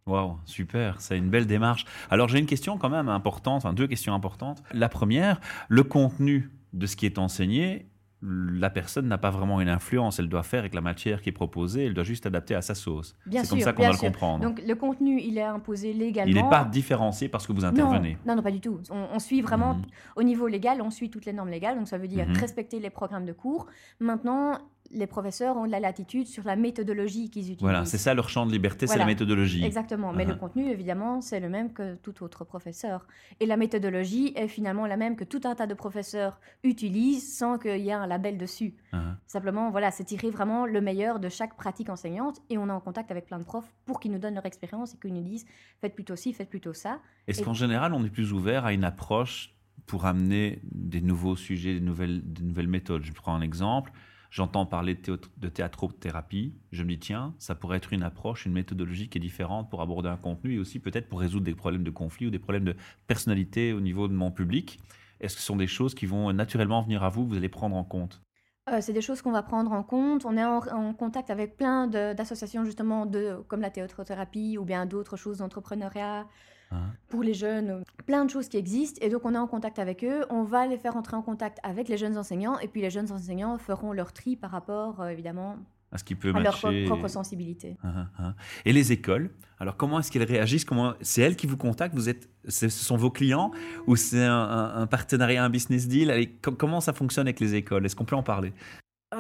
Waouh, 0.07 0.39
super, 0.45 1.01
c'est 1.01 1.17
une 1.17 1.31
belle 1.31 1.47
démarche. 1.47 1.85
Alors 2.11 2.29
j'ai 2.29 2.39
une 2.39 2.47
question 2.47 2.79
quand 2.79 2.89
même 2.89 3.09
importante, 3.09 3.59
enfin 3.59 3.73
deux 3.73 3.87
questions 3.87 4.15
importantes. 4.15 4.63
La 4.73 4.89
première, 4.89 5.41
le 5.69 5.85
contenu 5.85 6.51
de 6.73 6.87
ce 6.87 6.97
qui 6.97 7.07
est 7.07 7.19
enseigné 7.19 7.87
la 8.23 8.69
personne 8.69 9.09
n'a 9.09 9.19
pas 9.19 9.31
vraiment 9.31 9.61
une 9.61 9.69
influence. 9.69 10.19
Elle 10.19 10.29
doit 10.29 10.43
faire 10.43 10.61
avec 10.61 10.75
la 10.75 10.81
matière 10.81 11.23
qui 11.23 11.31
est 11.31 11.33
proposée, 11.33 11.87
elle 11.87 11.95
doit 11.95 12.05
juste 12.05 12.27
adapter 12.27 12.55
à 12.55 12.63
sa 12.63 12.75
sauce. 12.75 13.17
C'est 13.31 13.49
comme 13.49 13.61
ça 13.61 13.73
qu'on 13.73 13.83
doit 13.85 13.93
le 13.93 13.99
comprendre. 13.99 14.45
Donc 14.45 14.61
le 14.67 14.75
contenu, 14.75 15.21
il 15.21 15.39
est 15.39 15.43
imposé 15.43 15.93
légalement. 15.93 16.31
Il 16.31 16.43
n'est 16.43 16.51
pas 16.51 16.65
différencié 16.65 17.29
parce 17.29 17.47
que 17.47 17.53
vous 17.53 17.65
intervenez. 17.65 18.19
Non, 18.27 18.37
non, 18.37 18.43
pas 18.43 18.51
du 18.51 18.61
tout. 18.61 18.81
On, 18.91 19.19
suit 19.19 19.41
vraiment, 19.41 19.75
mhm. 19.75 19.85
au 20.17 20.23
niveau 20.23 20.47
légal, 20.47 20.83
on 20.83 20.91
suit 20.91 21.11
toutes 21.11 21.25
les 21.25 21.33
normes 21.33 21.51
légales. 21.51 21.77
Donc 21.77 21.89
ça 21.89 21.99
veut 21.99 22.09
dire 22.09 22.29
mhm. 22.29 22.37
respecter 22.37 22.79
les 22.79 22.91
programmes 22.91 23.25
de 23.25 23.33
cours. 23.33 23.67
Maintenant, 24.01 24.59
les 24.93 25.07
professeurs 25.07 25.57
ont 25.57 25.67
de 25.67 25.71
la 25.71 25.81
latitude 25.81 26.27
sur 26.27 26.45
la 26.45 26.57
méthodologie 26.57 27.31
qu'ils 27.31 27.45
utilisent. 27.45 27.61
Voilà, 27.61 27.85
c'est 27.85 27.99
ça 27.99 28.13
leur 28.15 28.29
champ 28.29 28.45
de 28.45 28.53
liberté, 28.53 28.87
c'est 28.87 28.99
la 28.99 29.07
méthodologie. 29.07 29.65
Exactement, 29.65 30.13
mais 30.13 30.25
le 30.25 30.35
uh-huh. 30.35 30.39
contenu, 30.39 30.69
évidemment, 30.69 31.21
c'est 31.21 31.39
le 31.39 31.49
même 31.49 31.73
que 31.73 31.95
tout 31.97 32.23
autre 32.25 32.45
professeur. 32.45 33.07
Et 33.39 33.47
la 33.47 33.57
méthodologie 33.57 34.33
est 34.35 34.49
finalement 34.49 34.87
la 34.87 34.97
même 34.97 35.17
que 35.17 35.25
tout 35.25 35.43
un 35.45 35.55
tas 35.55 35.67
de 35.67 35.75
professeurs 35.75 36.41
utilisent 36.65 37.37
sans 37.37 37.59
qu'il 37.59 37.81
y 37.81 37.91
ait 37.91 37.93
un 37.93 38.07
label 38.07 38.37
dessus. 38.37 38.75
Uh-huh. 38.93 39.15
Simplement, 39.27 39.71
voilà, 39.71 39.91
c'est 39.91 40.05
tirer 40.05 40.31
vraiment 40.31 40.67
le 40.67 40.81
meilleur 40.81 41.21
de 41.21 41.29
chaque 41.29 41.57
pratique 41.57 41.89
enseignante 41.89 42.41
et 42.51 42.59
on 42.59 42.69
est 42.69 42.73
en 42.73 42.81
contact 42.81 43.11
avec 43.11 43.27
plein 43.27 43.39
de 43.39 43.45
profs 43.45 43.73
pour 43.87 44.01
qu'ils 44.01 44.11
nous 44.11 44.19
donnent 44.19 44.35
leur 44.35 44.47
expérience 44.47 44.95
et 44.95 44.99
qu'ils 44.99 45.15
nous 45.15 45.23
disent 45.23 45.47
faites 45.81 45.95
plutôt 45.95 46.17
ci, 46.17 46.33
faites 46.33 46.51
plutôt 46.51 46.73
ça. 46.73 47.01
Est-ce 47.29 47.43
qu'en 47.43 47.55
général, 47.55 47.95
on 47.95 48.05
est 48.05 48.11
plus 48.11 48.33
ouvert 48.33 48.65
à 48.65 48.73
une 48.73 48.85
approche 48.85 49.55
pour 49.87 50.07
amener 50.07 50.61
des 50.65 51.01
nouveaux 51.01 51.37
sujets, 51.37 51.75
des 51.75 51.81
nouvelles, 51.81 52.21
des 52.25 52.43
nouvelles 52.43 52.69
méthodes? 52.69 53.05
Je 53.05 53.13
prends 53.13 53.35
un 53.35 53.41
exemple 53.41 53.93
J'entends 54.31 54.65
parler 54.65 54.95
de, 54.95 55.49
théâtrothérapie. 55.49 56.55
Je 56.71 56.85
me 56.85 56.91
dis, 56.91 56.99
tiens, 57.01 57.35
ça 57.39 57.57
pourrait 57.57 57.79
être 57.79 57.93
une 57.93 58.05
approche, 58.05 58.47
une 58.47 58.53
méthodologie 58.53 59.09
qui 59.09 59.19
est 59.19 59.21
différente 59.21 59.69
pour 59.69 59.83
aborder 59.83 60.09
un 60.09 60.17
contenu 60.17 60.55
et 60.55 60.59
aussi 60.59 60.79
peut-être 60.79 61.09
pour 61.09 61.21
résoudre 61.21 61.45
des 61.45 61.55
problèmes 61.55 61.83
de 61.83 61.91
conflit 61.91 62.27
ou 62.27 62.31
des 62.31 62.39
problèmes 62.39 62.65
de 62.65 62.77
personnalité 63.09 63.73
au 63.73 63.81
niveau 63.81 64.07
de 64.07 64.15
mon 64.15 64.31
public. 64.31 64.79
Est-ce 65.21 65.35
que 65.35 65.41
ce 65.41 65.47
sont 65.47 65.57
des 65.57 65.67
choses 65.67 65.95
qui 65.95 66.07
vont 66.07 66.33
naturellement 66.33 66.81
venir 66.81 67.03
à 67.03 67.09
vous, 67.09 67.25
que 67.25 67.31
vous 67.31 67.37
allez 67.37 67.49
prendre 67.49 67.75
en 67.75 67.85
compte? 67.85 68.23
Euh, 68.71 68.79
c'est 68.81 68.93
des 68.93 69.01
choses 69.01 69.21
qu'on 69.21 69.33
va 69.33 69.43
prendre 69.43 69.73
en 69.73 69.83
compte. 69.83 70.25
On 70.25 70.37
est 70.37 70.45
en, 70.45 70.95
contact 70.95 71.31
avec 71.31 71.57
plein 71.57 71.87
d'associations 71.89 72.65
justement 72.65 73.07
de, 73.07 73.37
comme 73.49 73.61
la 73.61 73.71
théâtrothérapie 73.71 74.59
ou 74.59 74.65
bien 74.65 74.87
d'autres 74.87 75.17
choses 75.17 75.39
d'entrepreneuriat, 75.39 76.27
Hein. 76.73 76.93
pour 77.09 77.23
les 77.23 77.35
jeunes, 77.35 77.83
plein 78.07 78.25
de 78.25 78.31
choses 78.31 78.49
qui 78.49 78.57
existent. 78.57 78.99
Et 79.05 79.09
donc, 79.09 79.25
on 79.25 79.35
est 79.35 79.39
en 79.39 79.49
contact 79.49 79.79
avec 79.79 80.05
eux. 80.05 80.25
On 80.31 80.45
va 80.45 80.67
les 80.67 80.79
faire 80.79 80.97
entrer 80.97 81.17
en 81.17 81.23
contact 81.23 81.59
avec 81.63 81.89
les 81.89 81.97
jeunes 81.97 82.17
enseignants. 82.17 82.59
Et 82.61 82.69
puis, 82.69 82.81
les 82.81 82.91
jeunes 82.91 83.11
enseignants 83.11 83.59
feront 83.59 83.93
leur 83.93 84.13
tri 84.13 84.37
par 84.37 84.51
rapport, 84.53 85.01
euh, 85.01 85.09
évidemment, 85.09 85.57
à 85.93 85.99
ce 85.99 86.05
qui 86.05 86.15
peut 86.15 86.33
à 86.35 86.41
leur 86.41 86.59
propre 86.87 87.09
sensibilité. 87.09 87.77
Hein, 87.83 88.07
hein, 88.19 88.35
Et 88.65 88.73
les 88.73 88.93
écoles 88.93 89.31
Alors, 89.59 89.77
comment 89.77 89.99
est-ce 89.99 90.13
qu'elles 90.13 90.23
réagissent? 90.25 90.65
Comment 90.65 90.95
C'est 91.01 91.21
elles 91.23 91.37
qui 91.37 91.49
vous 91.49 91.57
contactent? 91.57 91.95
Vous 91.95 92.09
êtes, 92.09 92.29
ce 92.49 92.69
sont 92.69 92.97
vos 92.97 93.11
clients? 93.11 93.51
Ou 93.87 93.97
c'est 93.97 94.25
un, 94.25 94.87
partenariat, 94.87 95.45
un 95.45 95.51
business 95.51 95.89
deal? 95.89 96.31
Comment 96.43 96.81
ça 96.81 96.93
fonctionne 96.93 97.27
avec 97.27 97.41
les 97.41 97.57
écoles? 97.57 97.85
Est-ce 97.85 97.97
qu'on 97.97 98.05
peut 98.05 98.17
en 98.17 98.23
parler? 98.23 98.53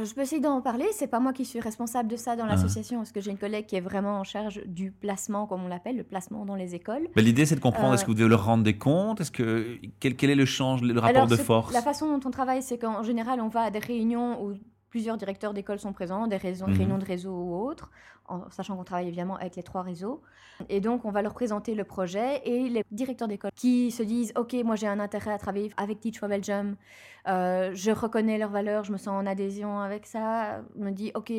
Euh, 0.00 0.04
je 0.04 0.14
peux 0.14 0.23
essayer 0.23 0.40
d'en 0.40 0.61
parler. 0.61 0.87
C'est 0.92 1.07
pas 1.07 1.21
moi 1.21 1.33
qui 1.33 1.45
suis 1.45 1.61
responsable 1.61 2.09
de 2.09 2.16
ça 2.16 2.37
dans 2.37 2.45
ah. 2.45 2.50
l'association, 2.50 2.99
parce 2.99 3.12
que 3.12 3.21
j'ai 3.21 3.30
une 3.30 3.38
collègue 3.38 3.66
qui 3.66 3.76
est 3.76 3.80
vraiment 3.80 4.19
en 4.19 4.25
charge 4.25 4.62
du 4.66 4.90
placement, 4.90 5.47
comme 5.47 5.64
on 5.64 5.69
l'appelle, 5.69 5.97
le 5.97 6.04
placement 6.04 6.45
dans 6.45 6.57
les 6.57 6.75
écoles. 6.75 7.09
L'idée, 7.16 7.47
c'est 7.47 7.54
de 7.54 7.61
comprendre 7.61 7.95
est-ce 7.95 8.04
que 8.04 8.11
vous 8.11 8.14
devez 8.14 8.28
leur 8.28 8.45
rendre 8.45 8.64
des 8.64 8.76
comptes? 8.76 9.21
Est-ce 9.21 9.30
que 9.30 9.78
quel, 10.00 10.16
quel, 10.16 10.30
est 10.30 10.35
le 10.35 10.45
change, 10.45 10.83
le 10.83 10.99
rapport 10.99 11.26
de 11.26 11.37
force? 11.37 11.73
La 11.73 11.83
façon 11.83 12.07
dont 12.07 12.26
on 12.26 12.30
travaille, 12.30 12.62
c'est 12.62 12.78
qu'en 12.78 13.02
général, 13.02 13.40
on 13.40 13.49
va 13.49 13.62
à 13.62 13.71
des 13.71 13.78
réunions 13.78 14.42
où 14.42 14.54
plusieurs 14.90 15.16
directeurs 15.16 15.54
d'école 15.54 15.78
sont 15.78 15.92
présents, 15.92 16.26
des 16.26 16.37
mhm. 16.37 16.73
réunions 16.76 16.99
de 16.99 17.04
réseau 17.04 17.32
ou 17.32 17.54
autres, 17.54 17.90
en 18.26 18.50
sachant 18.50 18.76
qu'on 18.76 18.85
travaille 18.85 19.09
évidemment 19.09 19.37
avec 19.37 19.56
les 19.56 19.62
trois 19.62 19.82
réseaux. 19.82 20.20
Et 20.68 20.80
donc, 20.80 21.04
on 21.04 21.11
va 21.11 21.23
leur 21.23 21.32
présenter 21.32 21.75
le 21.75 21.85
projet 21.85 22.42
et 22.44 22.68
les 22.68 22.85
directeurs 22.90 23.28
d'école 23.28 23.50
qui 23.54 23.90
se 23.90 24.02
disent 24.02 24.32
Ok, 24.37 24.54
moi 24.64 24.76
j'ai 24.76 24.87
un 24.88 25.00
intérêt 25.00 25.32
à 25.32 25.38
travailler 25.38 25.73
avec 25.76 26.00
Teach 26.00 26.18
for 26.18 26.28
Belgium, 26.28 26.76
euh, 27.28 27.70
je 27.75 27.90
reconnais 27.90 28.37
leurs 28.37 28.50
valeurs, 28.50 28.85
je 28.85 28.92
me 28.92 28.99
sens 28.99 29.09
en 29.09 29.26
adhésion 29.26 29.80
avec 29.80 30.06
ça, 30.06 30.62
me 30.76 30.90
dit 30.90 31.12
Ok, 31.14 31.32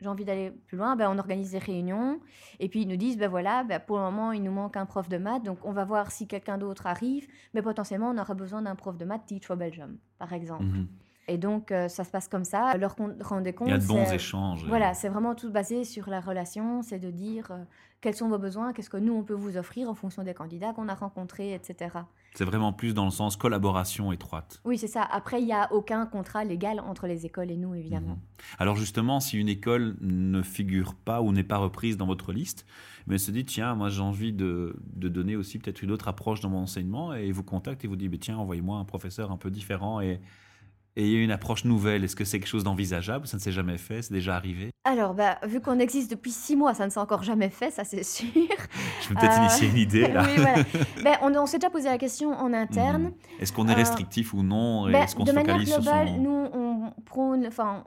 j'ai 0.00 0.08
envie 0.08 0.24
d'aller 0.24 0.50
plus 0.50 0.76
loin, 0.76 0.94
ben, 0.96 1.10
on 1.10 1.18
organise 1.18 1.52
des 1.52 1.58
réunions. 1.58 2.20
Et 2.60 2.68
puis 2.68 2.82
ils 2.82 2.88
nous 2.88 2.96
disent, 2.96 3.16
ben 3.16 3.28
voilà, 3.28 3.64
ben, 3.64 3.80
pour 3.80 3.96
le 3.96 4.02
moment, 4.02 4.32
il 4.32 4.42
nous 4.42 4.52
manque 4.52 4.76
un 4.76 4.84
prof 4.84 5.08
de 5.08 5.16
maths, 5.16 5.42
donc 5.42 5.58
on 5.64 5.72
va 5.72 5.84
voir 5.84 6.10
si 6.10 6.26
quelqu'un 6.26 6.58
d'autre 6.58 6.86
arrive. 6.86 7.26
Mais 7.54 7.62
potentiellement, 7.62 8.10
on 8.10 8.18
aura 8.18 8.34
besoin 8.34 8.62
d'un 8.62 8.74
prof 8.74 8.98
de 8.98 9.04
maths 9.04 9.24
Teach 9.26 9.46
for 9.46 9.56
Belgium, 9.56 9.96
par 10.18 10.32
exemple. 10.32 10.64
Mhm. 10.64 10.88
Et 11.28 11.38
donc, 11.38 11.72
euh, 11.72 11.88
ça 11.88 12.04
se 12.04 12.10
passe 12.10 12.28
comme 12.28 12.44
ça. 12.44 12.76
Leur 12.76 12.94
rendez 13.22 13.52
compte. 13.52 13.66
Il 13.68 13.72
y 13.72 13.74
a 13.74 13.78
de 13.78 13.86
bons 13.86 14.04
c'est- 14.06 14.14
échanges. 14.16 14.64
Voilà, 14.68 14.94
c'est 14.94 15.08
vraiment 15.08 15.34
tout 15.34 15.50
basé 15.50 15.84
sur 15.84 16.08
la 16.08 16.20
relation. 16.20 16.82
C'est 16.82 17.00
de 17.00 17.10
dire 17.10 17.48
euh, 17.50 17.64
quels 18.00 18.14
sont 18.14 18.28
vos 18.28 18.38
besoins, 18.38 18.72
qu'est-ce 18.72 18.90
que 18.90 18.96
nous, 18.96 19.12
on 19.12 19.24
peut 19.24 19.34
vous 19.34 19.56
offrir 19.56 19.88
en 19.90 19.94
fonction 19.94 20.22
des 20.22 20.34
candidats 20.34 20.72
qu'on 20.72 20.88
a 20.88 20.94
rencontrés, 20.94 21.52
etc. 21.52 21.90
C'est 22.34 22.44
vraiment 22.44 22.72
plus 22.72 22.94
dans 22.94 23.06
le 23.06 23.10
sens 23.10 23.36
collaboration 23.36 24.12
étroite. 24.12 24.60
Oui, 24.64 24.78
c'est 24.78 24.86
ça. 24.86 25.02
Après, 25.02 25.40
il 25.40 25.46
n'y 25.46 25.52
a 25.52 25.72
aucun 25.72 26.06
contrat 26.06 26.44
légal 26.44 26.78
entre 26.78 27.08
les 27.08 27.26
écoles 27.26 27.50
et 27.50 27.56
nous, 27.56 27.74
évidemment. 27.74 28.10
Mhm. 28.14 28.18
Alors 28.58 28.76
justement, 28.76 29.18
si 29.18 29.36
une 29.36 29.48
école 29.48 29.96
ne 30.02 30.42
figure 30.42 30.94
pas 30.94 31.22
ou 31.22 31.32
n'est 31.32 31.42
pas 31.42 31.56
reprise 31.56 31.96
dans 31.96 32.06
votre 32.06 32.32
liste, 32.32 32.66
mais 33.08 33.18
se 33.18 33.32
dit, 33.32 33.44
tiens, 33.44 33.74
moi 33.74 33.88
j'ai 33.88 34.02
envie 34.02 34.32
de, 34.32 34.76
de 34.94 35.08
donner 35.08 35.34
aussi 35.34 35.58
peut-être 35.58 35.82
une 35.82 35.90
autre 35.90 36.06
approche 36.06 36.40
dans 36.40 36.50
mon 36.50 36.58
enseignement, 36.60 37.14
et 37.14 37.32
vous 37.32 37.42
contacte 37.42 37.84
et 37.84 37.88
vous 37.88 37.96
dit, 37.96 38.08
tiens, 38.20 38.36
envoyez-moi 38.36 38.78
un 38.78 38.84
professeur 38.84 39.32
un 39.32 39.36
peu 39.38 39.50
différent 39.50 40.00
et, 40.00 40.20
et 40.96 41.04
il 41.06 41.12
y 41.12 41.16
a 41.16 41.22
une 41.22 41.30
approche 41.30 41.64
nouvelle. 41.64 42.04
Est-ce 42.04 42.16
que 42.16 42.24
c'est 42.24 42.38
quelque 42.38 42.48
chose 42.48 42.64
d'envisageable? 42.64 43.26
Ça 43.26 43.36
ne 43.36 43.42
s'est 43.42 43.52
jamais 43.52 43.78
fait 43.78 44.02
C'est 44.02 44.12
déjà 44.14 44.34
arrivé? 44.36 44.70
Alors, 44.84 45.14
bah, 45.14 45.38
vu 45.46 45.60
qu'on 45.60 45.78
existe 45.78 46.10
depuis 46.10 46.30
six 46.30 46.56
mois, 46.56 46.74
ça 46.74 46.84
ne 46.86 46.90
s'est 46.90 47.00
encore 47.00 47.22
jamais 47.22 47.50
fait, 47.50 47.70
ça 47.70 47.84
c'est 47.84 48.02
sûr. 48.04 48.26
Je 49.02 49.08
vais 49.08 49.14
peut-être 49.14 49.32
Euh, 49.38 49.42
initier 49.42 49.68
une 49.68 49.76
idée 49.76 50.08
là. 50.08 50.22
oui, 50.26 50.32
voilà. 50.36 50.62
Ben, 51.04 51.16
on, 51.22 51.34
on 51.34 51.46
s'est 51.46 51.58
déjà 51.58 51.70
posé 51.70 51.88
la 51.88 51.98
question 51.98 52.30
en 52.32 52.52
interne. 52.52 53.02
Mhm. 53.04 53.12
Est-ce 53.40 53.52
qu'on 53.52 53.68
est 53.68 53.72
Euh, 53.72 53.76
restrictif 53.76 54.32
ou 54.34 54.42
non? 54.42 54.90
Ben, 54.90 55.02
Est-ce 55.02 55.16
qu'on 55.16 55.24
de 55.24 55.30
se 55.30 55.34
manière 55.34 55.58
globale, 55.62 56.08
son... 56.08 56.18
nous, 56.18 56.48
on 56.52 56.75
prône 57.04 57.46
enfin, 57.46 57.86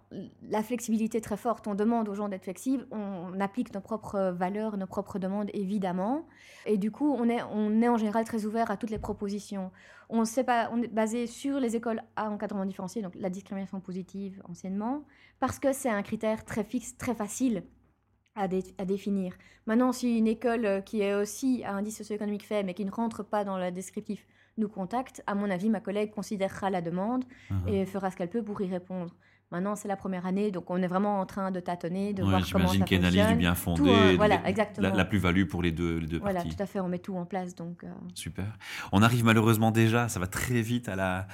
la 0.49 0.63
flexibilité 0.63 1.21
très 1.21 1.37
forte. 1.37 1.67
On 1.67 1.75
demande 1.75 2.09
aux 2.09 2.13
gens 2.13 2.29
d'être 2.29 2.43
flexibles. 2.43 2.87
On 2.91 3.39
applique 3.39 3.73
nos 3.73 3.81
propres 3.81 4.31
valeurs, 4.31 4.77
nos 4.77 4.87
propres 4.87 5.19
demandes, 5.19 5.49
évidemment. 5.53 6.27
Et 6.65 6.77
du 6.77 6.91
coup, 6.91 7.13
on 7.17 7.29
est, 7.29 7.41
on 7.51 7.81
est 7.81 7.87
en 7.87 7.97
général 7.97 8.25
très 8.25 8.45
ouvert 8.45 8.71
à 8.71 8.77
toutes 8.77 8.89
les 8.89 8.99
propositions. 8.99 9.71
On, 10.09 10.25
sait 10.25 10.43
pas, 10.43 10.69
on 10.71 10.81
est 10.81 10.87
basé 10.87 11.27
sur 11.27 11.59
les 11.59 11.75
écoles 11.75 12.01
à 12.15 12.29
encadrement 12.29 12.65
différencié, 12.65 13.01
donc 13.01 13.13
la 13.15 13.29
discrimination 13.29 13.79
positive 13.79 14.41
anciennement, 14.49 15.03
parce 15.39 15.59
que 15.59 15.71
c'est 15.71 15.89
un 15.89 16.01
critère 16.01 16.45
très 16.45 16.63
fixe, 16.63 16.97
très 16.97 17.13
facile 17.13 17.63
à, 18.35 18.47
dé- 18.47 18.75
à 18.77 18.85
définir. 18.85 19.33
Maintenant, 19.67 19.91
si 19.91 20.17
une 20.17 20.27
école 20.27 20.83
qui 20.83 21.01
est 21.01 21.13
aussi 21.13 21.63
à 21.63 21.73
indice 21.73 21.97
socio-économique 21.97 22.45
faible, 22.45 22.65
mais 22.67 22.73
qui 22.73 22.85
ne 22.85 22.91
rentre 22.91 23.23
pas 23.23 23.43
dans 23.43 23.57
le 23.57 23.71
descriptif, 23.71 24.25
nous 24.59 24.69
contacte, 24.69 25.23
à 25.27 25.35
mon 25.35 25.49
avis, 25.49 25.69
ma 25.69 25.79
collègue 25.79 26.11
considérera 26.11 26.69
la 26.69 26.81
demande 26.81 27.23
Mhm. 27.49 27.67
et 27.67 27.85
fera 27.85 28.11
ce 28.11 28.15
qu'elle 28.17 28.29
peut 28.29 28.43
pour 28.43 28.61
y 28.61 28.69
répondre. 28.69 29.15
Maintenant, 29.51 29.75
c'est 29.75 29.87
la 29.87 29.95
première 29.95 30.27
année, 30.27 30.51
donc 30.51 30.69
on 30.69 30.77
est 30.79 30.85
vraiment 30.87 31.19
en 31.19 31.25
train 31.25 31.49
de 31.49 31.59
tâtonner, 31.59 32.13
de 32.13 32.21
Ouais, 32.21 32.29
voir 32.29 32.41
comment 32.51 32.65
J'imagine 32.67 32.79
ça 32.81 32.85
qu'il 32.85 32.97
y 32.97 32.99
a 32.99 33.01
une 33.01 33.05
analyse 33.07 33.15
du 33.15 33.21
fonctionne. 33.23 33.37
bien 33.39 33.55
fondé, 33.55 33.81
Tout, 33.81 33.89
euh, 33.89 34.11
de- 34.11 34.15
voilà, 34.17 34.47
exactement. 34.47 34.89
la, 34.89 34.95
la 34.95 35.05
plus-value 35.05 35.45
pour 35.45 35.63
les 35.63 35.71
deux, 35.71 35.97
les 35.97 36.05
deux 36.05 36.19
Voilà, 36.19 36.41
parties. 36.43 36.55
tout 36.55 36.61
à 36.61 36.67
fait, 36.67 36.79
on 36.79 36.87
met 36.87 36.99
tout 36.99 37.15
en 37.15 37.25
place. 37.25 37.55
Donc, 37.55 37.83
euh, 37.83 37.87
Super. 38.13 38.45
On 38.91 39.01
arrive 39.01 39.25
malheureusement 39.25 39.71
déjà, 39.71 40.07
ça 40.07 40.19
va 40.19 40.27
très 40.27 40.61
vite 40.61 40.87
à, 40.87 40.95
la, 40.95 41.27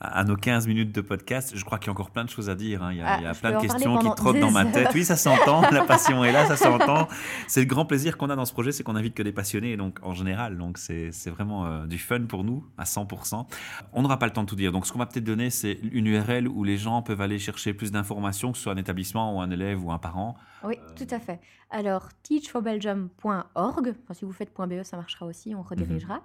à 0.00 0.24
nos 0.24 0.36
15 0.36 0.66
minutes 0.68 0.92
de 0.92 1.00
podcast. 1.00 1.52
Je 1.56 1.64
crois 1.64 1.78
qu'il 1.78 1.86
y 1.86 1.90
a 1.90 1.92
encore 1.92 2.10
plein 2.10 2.24
de 2.24 2.30
choses 2.30 2.48
à 2.50 2.54
dire. 2.54 2.82
hein. 2.82 2.92
Il 2.92 2.98
y 2.98 3.00
a, 3.02 3.06
Ah, 3.06 3.16
il 3.20 3.24
y 3.24 3.26
a 3.26 3.32
je 3.32 3.40
plein 3.40 3.52
de 3.52 3.60
questions 3.60 3.98
qui 3.98 4.08
trottent 4.14 4.40
dans 4.40 4.50
ma 4.50 4.64
tête. 4.66 4.88
Oui, 4.94 5.04
ça 5.04 5.16
s'entend. 5.16 5.62
la 5.70 5.84
passion 5.84 6.24
est 6.24 6.32
là, 6.32 6.46
ça 6.46 6.56
s'entend. 6.56 7.08
C'est 7.48 7.60
le 7.60 7.66
grand 7.66 7.84
plaisir 7.86 8.16
qu'on 8.16 8.30
a 8.30 8.36
dans 8.36 8.44
ce 8.44 8.52
projet, 8.52 8.72
c'est 8.72 8.82
qu'on 8.84 8.96
invite 8.96 9.14
que 9.14 9.22
des 9.22 9.32
passionnés, 9.32 9.76
donc 9.76 9.98
en 10.02 10.14
général. 10.14 10.56
Donc 10.58 10.78
c'est 10.78 11.10
vraiment 11.30 11.66
euh, 11.66 11.86
du 11.86 11.98
fun 11.98 12.22
pour 12.22 12.44
nous 12.44 12.64
à 12.78 12.84
100%. 12.84 13.46
On 13.92 14.02
n'aura 14.02 14.18
pas 14.18 14.26
le 14.26 14.32
temps 14.32 14.42
de 14.44 14.48
tout 14.48 14.56
dire. 14.56 14.72
Donc 14.72 14.86
ce 14.86 14.92
qu'on 14.92 14.98
va 14.98 15.06
peut-être 15.06 15.24
donner, 15.24 15.50
c'est 15.50 15.78
une 15.92 16.06
URL 16.06 16.48
où 16.48 16.64
les 16.64 16.76
gens 16.78 17.02
peuvent 17.02 17.20
aller 17.20 17.38
chercher 17.38 17.74
plus 17.74 17.92
d'informations, 17.92 18.52
que 18.52 18.58
ce 18.58 18.64
soit 18.64 18.72
un 18.72 18.76
établissement 18.76 19.36
ou 19.36 19.40
un 19.40 19.50
élève 19.50 19.84
ou 19.84 19.92
un 19.92 19.98
parent. 19.98 20.36
oui, 20.64 20.76
tout 20.96 21.06
à 21.10 21.18
fait. 21.18 21.40
Alors, 21.74 22.08
teachforbelgium.org, 22.22 23.94
enfin, 24.04 24.14
si 24.14 24.24
vous 24.24 24.32
faites 24.32 24.52
.be, 24.56 24.82
ça 24.82 24.96
marchera 24.96 25.26
aussi, 25.26 25.54
on 25.54 25.62
redirigera. 25.62 26.16
Mhm. 26.16 26.20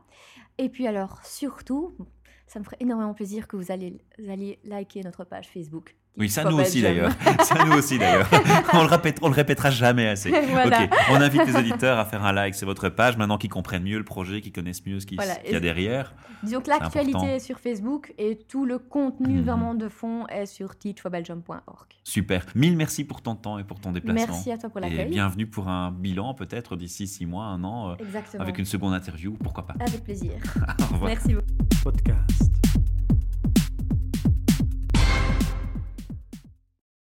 Et 0.60 0.70
puis 0.70 0.88
alors, 0.88 1.20
surtout, 1.24 1.94
ça 2.48 2.60
me 2.60 2.64
ferait 2.64 2.78
énormément 2.80 3.14
plaisir 3.14 3.48
que 3.48 3.58
vous 3.58 3.72
alliez 3.72 4.60
liker 4.64 5.04
notre 5.04 5.24
page 5.26 5.48
Facebook. 5.50 5.96
Oui, 6.18 6.30
ça 6.30 6.44
nous 6.44 6.58
aussi 6.60 6.82
d'ailleurs. 6.82 7.12
ça 7.44 7.64
nous 7.64 7.74
aussi 7.74 8.00
d'ailleurs. 8.00 8.28
on 8.74 8.82
le 8.82 8.88
répète, 8.88 9.20
on 9.22 9.28
le 9.28 9.34
répétera 9.36 9.70
jamais 9.70 10.08
assez. 10.08 10.32
Voilà. 10.52 10.88
On 11.12 11.16
invite 11.16 11.46
les 11.46 11.56
auditeurs 11.56 12.00
à 12.00 12.06
faire 12.06 12.26
un 12.26 12.34
like 12.34 12.56
sur 12.56 12.68
votre 12.68 12.90
page 12.90 13.18
maintenant 13.18 13.38
qu'ils 13.38 13.50
comprennent 13.50 13.84
mieux 13.84 13.98
le 14.00 14.04
projet, 14.04 14.42
qu'ils 14.42 14.52
connaissent 14.52 14.86
mieux 14.86 15.00
ce 15.00 15.06
Voilà. 15.16 15.36
qu'il 15.36 15.52
y 15.54 15.56
a 15.56 15.60
derrière. 15.60 16.14
Disons 16.44 16.62
que 16.62 16.70
l'actualité 16.70 17.26
est 17.36 17.40
sur 17.40 17.60
Facebook 17.60 18.14
et 18.18 18.38
tout 18.48 18.66
le 18.66 18.80
contenu 18.80 19.36
Mhm. 19.38 19.44
vraiment 19.44 19.74
de 19.76 19.88
fond 19.90 20.26
est 20.28 20.46
sur 20.48 20.76
teachforbelgium.org. 20.78 21.88
Super. 22.04 22.46
Mille 22.56 22.76
merci 22.78 23.04
pour 23.04 23.22
ton 23.22 23.36
temps 23.36 23.60
et 23.60 23.64
pour 23.64 23.80
ton 23.80 23.92
déplacement. 23.92 24.26
Merci 24.34 24.52
à 24.52 24.58
toi 24.58 24.70
pour 24.70 24.80
Et 24.80 24.90
l'accueil. 24.90 25.10
bienvenue 25.10 25.46
pour 25.48 25.68
un 25.68 25.92
bilan 25.92 26.34
peut-être 26.34 26.76
d'ici 26.76 27.08
six 27.08 27.26
mois, 27.26 27.46
un 27.46 27.64
an, 27.64 27.92
euh, 27.92 27.96
Exactement. 28.00 28.44
avec 28.44 28.58
une 28.58 28.66
seconde 28.66 28.94
interview, 28.94 29.38
pourquoi 29.44 29.66
pas. 29.68 29.76
Avec 29.80 30.04
plaisir. 30.04 30.32
Au 30.82 30.94
revoir. 30.94 31.10
Merci 31.12 31.34
beaucoup. 31.34 31.48
Podcast. 31.84 32.87